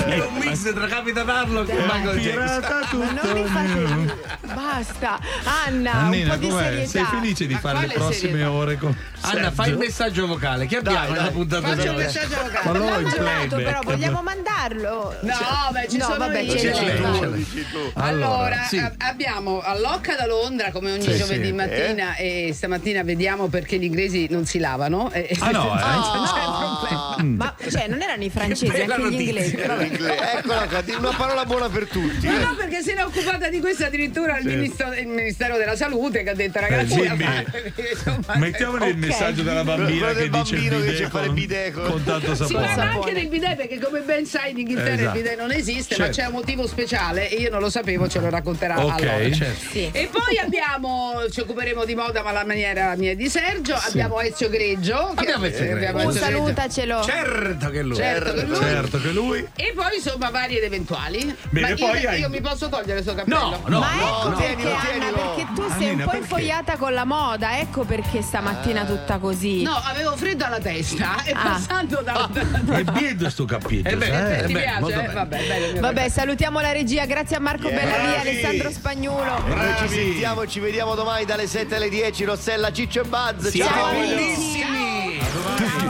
È 0.05 0.19
un 0.19 0.33
mix 0.37 0.73
tra 0.73 0.87
Capitanarlo 0.87 1.65
e 1.67 1.73
Michael 1.73 2.19
Jackson. 2.19 2.99
Ma 2.99 3.21
non 3.21 3.33
mi 3.33 3.47
fate 3.47 4.29
Basta. 4.53 5.19
Anna, 5.65 5.91
Annina, 5.93 6.33
un 6.33 6.39
po' 6.39 6.45
di 6.45 6.51
serietà. 6.51 6.87
Sei 6.89 7.03
felice 7.05 7.47
di 7.47 7.53
Ma 7.53 7.59
fare 7.59 7.79
le 7.87 7.93
prossime 7.93 8.31
serietà? 8.31 8.51
ore 8.51 8.77
con 8.77 8.95
Anna, 9.21 9.31
Sergio? 9.33 9.51
fai 9.51 9.69
il 9.69 9.77
messaggio 9.77 10.27
vocale. 10.27 10.65
Che 10.65 10.77
abbiamo 10.77 10.97
Dai, 10.99 11.09
nella 11.11 11.23
dai. 11.23 11.31
puntata 11.31 11.67
Faccio 11.67 11.75
di 11.81 11.83
il 11.83 11.89
oggi? 11.93 12.03
messaggio 12.03 12.35
vocale. 12.41 12.61
Ma 12.65 12.77
L'ho 12.77 12.85
mandato, 13.01 13.55
però 13.55 13.79
vogliamo 13.83 14.21
mandarlo. 14.21 15.15
No, 15.21 15.33
beh, 15.71 15.87
ci 15.89 15.97
no, 15.97 16.03
sono 16.05 16.17
vabbè, 16.17 16.39
io. 16.39 16.57
ce 16.57 16.71
l'hai. 16.71 17.47
Allora, 17.95 18.63
sì. 18.67 18.77
a- 18.77 18.91
abbiamo 18.97 19.61
Allocca 19.61 20.15
da 20.15 20.25
Londra 20.25 20.60
come 20.69 20.91
ogni 20.91 21.01
Sì, 21.01 21.15
giovedì 21.15 21.47
sì. 21.47 21.53
mattina 21.53 22.15
e 22.15 22.51
stamattina 22.53 23.01
vediamo 23.03 23.47
perché 23.47 23.77
gli 23.79 23.85
inglesi 23.85 24.27
non 24.29 24.45
si 24.45 24.59
lavano. 24.59 25.09
E- 25.11 25.35
Ah, 25.39 25.49
no, 25.49 25.63
eh? 25.63 25.81
non 26.13 26.25
c'è 26.25 26.43
problema. 26.43 27.10
Ma 27.23 27.55
cioè, 27.69 27.87
non 27.87 28.01
erano 28.01 28.23
i 28.23 28.29
francesi, 28.29 28.81
anche 28.81 29.09
gli 29.09 29.21
inglesi. 29.21 29.55
Eccola 29.57 30.67
una 30.97 31.13
parola 31.15 31.45
buona 31.45 31.69
per 31.69 31.87
tutti. 31.87 32.25
Ma 32.27 32.35
eh. 32.39 32.43
no, 32.43 32.55
perché 32.55 32.81
se 32.81 32.93
ne 32.93 33.01
è 33.01 33.05
occupata 33.05 33.49
di 33.49 33.59
questo 33.59 33.85
addirittura 33.85 34.37
il, 34.37 34.47
Sì. 34.47 34.55
ministro- 34.55 34.93
il 34.93 35.07
Ministero 35.07 35.57
della 35.57 35.75
Salute 35.75 36.23
che 36.23 36.29
ha 36.29 36.33
detto 36.35 36.59
ragazzi 36.59 36.99
Eh, 36.99 37.07
Jimmy, 37.07 37.45
insomma, 37.91 38.35
Mettiamoli 38.37 38.85
il 38.89 38.91
ok. 38.95 38.97
messaggio 39.05 39.41
della 39.43 39.63
bambina 39.63 40.07
che 40.07 40.13
del 40.13 40.29
dice 40.29 40.55
il 40.55 40.61
bambino 40.61 40.75
che 40.75 40.81
bidet 40.81 40.91
dice 40.91 41.09
fare 41.09 41.25
con, 41.27 41.35
bidet 41.35 41.71
con- 41.73 41.83
con 41.91 42.03
tanto 42.03 42.35
Si 42.35 42.43
sapone. 42.45 42.65
parla 42.67 42.91
anche 42.91 43.13
del 43.13 43.27
bidet 43.27 43.55
perché 43.55 43.79
come 43.79 43.99
ben 44.01 44.25
sai 44.25 44.51
in 44.51 44.57
Inghilterra 44.59 44.93
Esatto. 44.93 45.17
il 45.17 45.23
bidet 45.23 45.37
non 45.39 45.51
esiste 45.51 45.95
ma 45.97 46.05
Certo. 46.05 46.21
c'è 46.21 46.25
un 46.27 46.33
motivo 46.33 46.67
speciale 46.67 47.29
e 47.29 47.35
io 47.35 47.49
non 47.49 47.59
lo 47.61 47.69
sapevo 47.69 48.07
ce 48.07 48.19
lo 48.19 48.29
racconterà 48.29 48.83
Ok, 48.83 49.01
allora 49.01 49.31
certo. 49.33 49.69
Sì. 49.71 49.89
e 49.91 50.09
poi 50.11 50.37
abbiamo 50.37 51.13
ci 51.31 51.39
occuperemo 51.41 51.85
di 51.85 51.95
moda 51.95 52.21
ma 52.23 52.31
la 52.31 52.45
maniera 52.45 52.95
mia 52.95 53.11
e 53.11 53.15
di 53.15 53.29
Sergio 53.29 53.75
abbiamo 53.75 54.19
Ezio 54.21 54.49
Greggio 54.49 55.13
che- 55.15 55.21
Abbiamo 55.21 55.45
Ezio 55.45 55.63
eh, 55.65 55.67
Greggio. 55.73 55.97
Un 56.07 56.13
salutacelo. 56.13 57.01
Certo 57.11 57.69
che 57.69 57.81
lui. 57.81 57.95
Certo 57.95 58.33
che 58.33 58.43
lui. 58.45 58.55
Certo 58.55 59.01
che 59.01 59.11
lui 59.11 59.47
e 59.55 59.73
poi 59.75 59.95
insomma 59.95 60.29
vari 60.29 60.57
ed 60.57 60.63
eventuali 60.63 61.35
Bene, 61.49 61.69
ma 61.69 61.75
poi 61.75 61.99
io, 61.99 62.09
hai- 62.09 62.19
io 62.19 62.29
mi 62.29 62.41
posso 62.41 62.69
togliere 62.69 63.01
questo 63.03 63.13
cappello? 63.13 63.39
No, 63.39 63.61
no. 63.67 63.79
Ma 63.79 63.91
ecco 63.95 64.29
no, 64.29 64.35
perché 64.37 64.55
tienilo, 64.55 64.69
Anna, 64.75 65.11
perché 65.17 65.47
tu 65.53 65.61
sei 65.61 65.71
Annina, 65.71 65.89
un 65.91 65.97
po' 65.97 66.03
perché? 66.05 66.17
infogliata 66.17 66.77
con 66.77 66.93
la 66.93 67.05
moda, 67.05 67.59
ecco 67.59 67.83
perché 67.83 68.21
stamattina 68.21 68.85
tutta 68.85 69.17
così. 69.17 69.61
No, 69.63 69.79
avevo 69.83 70.15
freddo 70.15 70.45
alla 70.45 70.59
testa 70.59 71.23
e 71.23 71.31
Ah. 71.31 71.41
passando 71.43 72.01
da, 72.01 72.29
da- 72.31 72.77
è 72.77 72.83
biedo 72.83 73.29
sto 73.29 73.45
capito. 73.45 73.89
Eh 73.89 73.95
beh, 73.97 74.05
sai? 74.07 74.39
eh 74.39 74.45
ti 74.45 74.53
beh, 74.53 74.61
piace? 74.61 74.77
eh? 74.93 74.95
bene. 74.95 75.13
Vabbè, 75.13 75.37
bene, 75.47 75.65
il 75.67 75.79
Vabbè, 75.79 76.09
salutiamo 76.09 76.59
la 76.59 76.71
regia, 76.71 77.05
grazie 77.05 77.35
a 77.35 77.39
Marco 77.39 77.67
Yeah. 77.67 77.79
Bellavia, 77.79 78.11
Bravi. 78.21 78.29
Alessandro 78.29 78.71
Spagnuolo. 78.71 79.43
Noi 79.47 79.73
ci 79.79 79.87
sentiamo, 79.87 80.47
ci 80.47 80.59
vediamo 80.59 80.95
domani 80.95 81.25
dalle 81.25 81.47
7 81.47 81.75
alle 81.75 81.89
10. 81.89 82.23
Rossella, 82.23 82.71
Ciccio 82.71 83.01
e 83.01 83.03
Buzz. 83.05 83.47
Siete 83.49 83.67
Ciao! 83.69 83.91
bellissimi. 83.91 84.80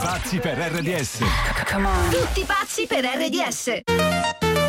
Pazzi 0.02 0.40
per 0.40 0.58
RDS. 0.58 1.20
Tutti 2.10 2.44
pazzi 2.44 2.88
per 2.88 3.06
RDS. 3.06 4.61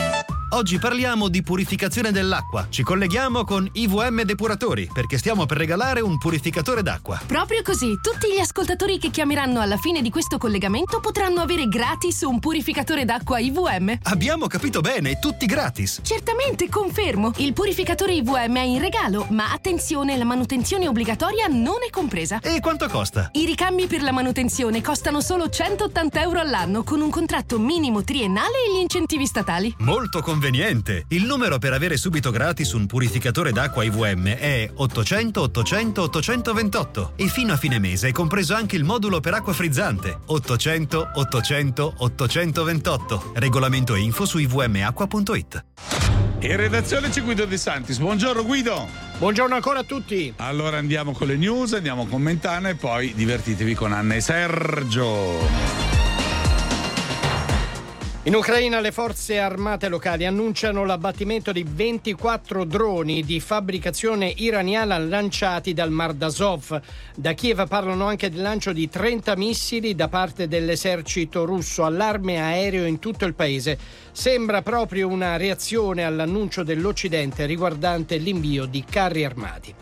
Oggi 0.55 0.79
parliamo 0.79 1.29
di 1.29 1.43
purificazione 1.43 2.13
dell'acqua. 2.13 2.67
Ci 2.69 2.83
colleghiamo 2.83 3.43
con 3.43 3.67
IVM 3.73 4.21
Depuratori 4.25 4.87
perché 4.93 5.17
stiamo 5.17 5.47
per 5.47 5.57
regalare 5.57 6.03
un 6.03 6.19
purificatore 6.19 6.83
d'acqua. 6.83 7.19
Proprio 7.27 7.63
così, 7.63 7.99
tutti 8.03 8.31
gli 8.31 8.39
ascoltatori 8.39 8.99
che 8.99 9.09
chiameranno 9.09 9.61
alla 9.61 9.79
fine 9.79 10.03
di 10.03 10.11
questo 10.11 10.37
collegamento 10.37 11.01
potranno 11.01 11.41
avere 11.41 11.69
gratis 11.69 12.21
un 12.21 12.39
purificatore 12.39 13.07
d'acqua 13.07 13.39
IVM. 13.39 14.01
Abbiamo 14.03 14.47
capito 14.47 14.83
bene, 14.83 15.19
tutti 15.19 15.47
gratis. 15.47 16.01
Certamente, 16.03 16.69
confermo. 16.69 17.33
Il 17.37 17.55
purificatore 17.55 18.13
IVM 18.13 18.57
è 18.59 18.61
in 18.61 18.79
regalo, 18.79 19.25
ma 19.31 19.53
attenzione, 19.53 20.19
la 20.19 20.25
manutenzione 20.25 20.87
obbligatoria 20.87 21.47
non 21.47 21.77
è 21.87 21.89
compresa. 21.89 22.41
E 22.41 22.61
quanto 22.61 22.89
costa? 22.91 23.31
I 23.33 23.47
ricambi 23.47 23.87
per 23.87 24.03
la 24.03 24.13
manutenzione 24.13 24.83
costano 24.83 25.23
solo 25.23 25.49
180 25.49 26.21
euro 26.21 26.41
all'anno 26.41 26.83
con 26.83 27.01
un 27.01 27.09
contratto 27.09 27.59
minimo 27.59 28.05
triennale 28.05 28.67
e 28.69 28.77
gli 28.77 28.81
incentivi 28.83 29.25
statali. 29.25 29.75
Molto 29.79 30.21
conveniente. 30.21 30.41
Conveniente! 30.43 31.05
Il 31.09 31.25
numero 31.25 31.59
per 31.59 31.73
avere 31.73 31.97
subito 31.97 32.33
gratis 32.33 32.73
un 32.73 32.87
purificatore 32.87 33.53
d'acqua 33.53 33.85
IVM 33.85 34.27
è 34.27 34.69
800 34.75 35.41
800 35.41 36.03
828 36.03 37.13
e 37.15 37.29
fino 37.29 37.53
a 37.53 37.57
fine 37.57 37.79
mese 37.79 38.09
è 38.09 38.13
compreso 38.13 38.53
anche 38.53 38.75
il 38.75 38.83
modulo 38.83 39.21
per 39.21 39.35
acqua 39.35 39.53
frizzante 39.53 40.19
800 40.27 41.11
800 41.15 41.95
828. 41.97 43.33
Regolamento 43.37 43.95
e 43.95 44.01
info 44.01 44.27
su 44.27 44.39
ivmacqua.it. 44.39 45.65
In 46.41 46.57
redazione 46.57 47.09
c'è 47.09 47.23
Guido 47.23 47.45
De 47.45 47.57
Santis. 47.57 47.99
Buongiorno 47.99 48.45
Guido. 48.45 48.89
Buongiorno 49.19 49.55
ancora 49.55 49.79
a 49.79 49.85
tutti. 49.85 50.33
Allora 50.39 50.77
andiamo 50.77 51.13
con 51.13 51.29
le 51.29 51.37
news, 51.37 51.75
andiamo 51.75 52.07
con 52.07 52.21
Mentana 52.21 52.71
e 52.71 52.75
poi 52.75 53.15
divertitevi 53.15 53.75
con 53.75 53.93
Anna 53.93 54.17
e 54.17 54.21
Sergio. 54.21 56.02
In 58.25 58.37
Ucraina 58.37 58.79
le 58.79 58.93
forze 58.93 59.41
armate 59.41 59.89
locali 59.89 60.25
annunciano 60.25 60.85
l'abbattimento 60.85 61.51
di 61.51 61.67
24 61.69 62.65
droni 62.65 63.25
di 63.25 63.41
fabbricazione 63.41 64.33
iraniana 64.37 64.97
lanciati 64.97 65.73
dal 65.73 65.91
Mar 65.91 66.13
d'Azov. 66.13 66.81
Da 67.17 67.33
Kiev 67.33 67.67
parlano 67.67 68.07
anche 68.07 68.31
del 68.31 68.41
lancio 68.41 68.73
di 68.73 68.89
30 68.89 69.37
missili 69.37 69.97
da 69.97 70.07
parte 70.07 70.47
dell'esercito 70.47 71.45
russo, 71.45 71.85
allarme 71.85 72.41
aereo 72.41 72.87
in 72.87 73.01
tutto 73.01 73.25
il 73.25 73.35
paese. 73.35 73.77
Sembra 74.13 74.63
proprio 74.63 75.09
una 75.09 75.37
reazione 75.37 76.05
all'annuncio 76.05 76.63
dell'Occidente 76.63 77.45
riguardante 77.45 78.19
l'invio 78.19 78.67
di 78.67 78.85
carri 78.89 79.25
armati. 79.25 79.75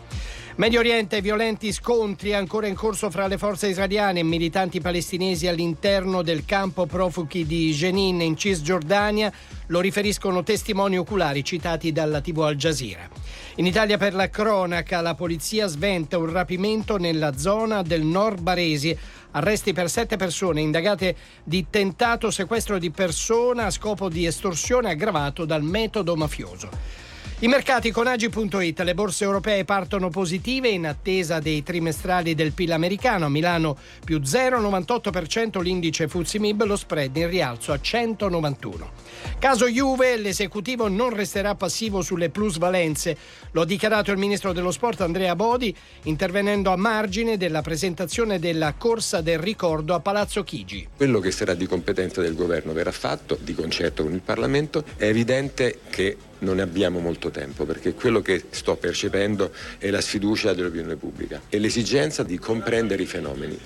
Medio 0.55 0.79
Oriente, 0.79 1.21
violenti 1.21 1.71
scontri 1.71 2.33
ancora 2.33 2.67
in 2.67 2.75
corso 2.75 3.09
fra 3.09 3.27
le 3.27 3.37
forze 3.37 3.69
israeliane 3.69 4.19
e 4.19 4.23
militanti 4.23 4.81
palestinesi 4.81 5.47
all'interno 5.47 6.23
del 6.23 6.43
campo 6.43 6.85
profughi 6.85 7.45
di 7.45 7.71
Jenin 7.71 8.19
in 8.19 8.35
Cisgiordania, 8.35 9.31
lo 9.67 9.79
riferiscono 9.79 10.43
testimoni 10.43 10.97
oculari 10.97 11.45
citati 11.45 11.93
dalla 11.93 12.19
TV 12.19 12.41
Al 12.41 12.57
Jazeera. 12.57 13.07
In 13.55 13.65
Italia 13.65 13.97
per 13.97 14.13
la 14.13 14.29
cronaca, 14.29 14.99
la 14.99 15.15
polizia 15.15 15.67
sventa 15.67 16.17
un 16.17 16.29
rapimento 16.29 16.97
nella 16.97 17.37
zona 17.37 17.81
del 17.81 18.01
Nord 18.01 18.41
Baresi. 18.41 18.95
Arresti 19.31 19.71
per 19.71 19.89
sette 19.89 20.17
persone 20.17 20.59
indagate 20.59 21.15
di 21.45 21.67
tentato 21.69 22.29
sequestro 22.29 22.77
di 22.77 22.91
persona 22.91 23.67
a 23.67 23.71
scopo 23.71 24.09
di 24.09 24.25
estorsione 24.25 24.91
aggravato 24.91 25.45
dal 25.45 25.63
metodo 25.63 26.17
mafioso. 26.17 27.09
I 27.43 27.47
mercati 27.47 27.89
con 27.89 28.05
Agi.it, 28.05 28.81
le 28.81 28.93
borse 28.93 29.23
europee 29.23 29.65
partono 29.65 30.09
positive 30.09 30.69
in 30.69 30.85
attesa 30.85 31.39
dei 31.39 31.63
trimestrali 31.63 32.35
del 32.35 32.51
PIL 32.51 32.71
americano. 32.71 33.29
Milano 33.29 33.75
più 34.05 34.19
0,98% 34.19 35.59
l'indice 35.59 36.07
Fuzimib, 36.07 36.63
lo 36.65 36.75
spread 36.75 37.15
in 37.15 37.27
rialzo 37.27 37.71
a 37.71 37.81
191. 37.81 38.91
Caso 39.39 39.65
Juve, 39.65 40.17
l'esecutivo 40.17 40.87
non 40.87 41.15
resterà 41.15 41.55
passivo 41.55 42.03
sulle 42.03 42.29
plusvalenze. 42.29 43.17
Lo 43.53 43.61
ha 43.61 43.65
dichiarato 43.65 44.11
il 44.11 44.19
ministro 44.19 44.53
dello 44.53 44.69
sport 44.69 45.01
Andrea 45.01 45.35
Bodi, 45.35 45.75
intervenendo 46.03 46.69
a 46.69 46.75
margine 46.75 47.37
della 47.37 47.63
presentazione 47.63 48.37
della 48.37 48.75
corsa 48.77 49.21
del 49.21 49.39
ricordo 49.39 49.95
a 49.95 49.99
Palazzo 49.99 50.43
Chigi. 50.43 50.89
Quello 50.95 51.19
che 51.19 51.31
sarà 51.31 51.55
di 51.55 51.65
competenza 51.65 52.21
del 52.21 52.35
governo 52.35 52.71
verrà 52.71 52.91
fatto 52.91 53.35
di 53.41 53.55
concerto 53.55 54.03
con 54.03 54.13
il 54.13 54.21
Parlamento. 54.21 54.83
È 54.95 55.05
evidente 55.05 55.79
che 55.89 56.17
non 56.41 56.59
abbiamo 56.59 56.99
molto 56.99 57.31
tempo 57.31 57.65
perché 57.65 57.93
quello 57.93 58.21
che 58.21 58.43
sto 58.49 58.75
percependo 58.75 59.51
è 59.77 59.89
la 59.89 60.01
sfiducia 60.01 60.53
dell'opinione 60.53 60.95
pubblica 60.95 61.41
e 61.49 61.59
l'esigenza 61.59 62.23
di 62.23 62.37
comprendere 62.37 63.03
i 63.03 63.05
fenomeni. 63.05 63.59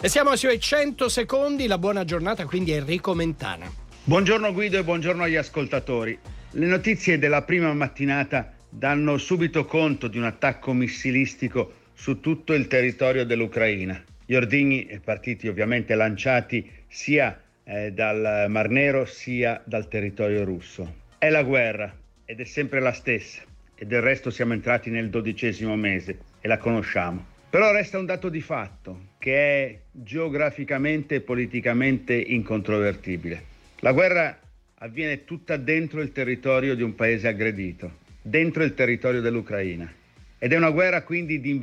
E 0.00 0.08
siamo 0.08 0.34
sui 0.36 0.58
100 0.58 1.08
secondi, 1.08 1.66
la 1.66 1.78
buona 1.78 2.04
giornata 2.04 2.44
quindi 2.44 2.72
a 2.72 2.76
Enrico 2.76 3.14
Mentana. 3.14 3.70
Buongiorno 4.04 4.52
Guido 4.52 4.78
e 4.78 4.84
buongiorno 4.84 5.22
agli 5.22 5.36
ascoltatori. 5.36 6.18
Le 6.50 6.66
notizie 6.66 7.18
della 7.18 7.42
prima 7.42 7.72
mattinata 7.72 8.52
danno 8.68 9.16
subito 9.16 9.64
conto 9.64 10.08
di 10.08 10.18
un 10.18 10.24
attacco 10.24 10.72
missilistico 10.72 11.74
su 11.94 12.20
tutto 12.20 12.52
il 12.52 12.66
territorio 12.66 13.24
dell'Ucraina. 13.24 14.02
Gli 14.26 14.34
ordigni 14.34 15.00
partiti 15.04 15.46
ovviamente 15.46 15.94
lanciati 15.94 16.68
sia 16.88 17.40
eh, 17.64 17.92
dal 17.92 18.46
Mar 18.48 18.70
Nero 18.70 19.04
sia 19.04 19.62
dal 19.64 19.86
territorio 19.88 20.42
russo. 20.44 21.00
È 21.16 21.28
la 21.30 21.44
guerra, 21.44 21.94
ed 22.24 22.40
è 22.40 22.44
sempre 22.44 22.80
la 22.80 22.92
stessa 22.92 23.42
e 23.74 23.86
del 23.86 24.00
resto 24.00 24.30
siamo 24.30 24.52
entrati 24.52 24.90
nel 24.90 25.10
dodicesimo 25.10 25.76
mese 25.76 26.18
e 26.40 26.48
la 26.48 26.58
conosciamo. 26.58 27.26
Però 27.50 27.70
resta 27.70 27.98
un 27.98 28.06
dato 28.06 28.28
di 28.28 28.40
fatto 28.40 29.08
che 29.18 29.34
è 29.34 29.78
geograficamente 29.90 31.16
e 31.16 31.20
politicamente 31.20 32.14
incontrovertibile. 32.14 33.44
La 33.80 33.92
guerra 33.92 34.38
avviene 34.76 35.24
tutta 35.24 35.56
dentro 35.56 36.00
il 36.00 36.12
territorio 36.12 36.74
di 36.74 36.82
un 36.82 36.94
paese 36.94 37.28
aggredito, 37.28 37.98
dentro 38.22 38.62
il 38.64 38.74
territorio 38.74 39.20
dell'Ucraina. 39.20 39.92
Ed 40.38 40.52
è 40.52 40.56
una 40.56 40.70
guerra 40.70 41.02
quindi 41.02 41.40
di 41.40 41.50
invasione 41.50 41.60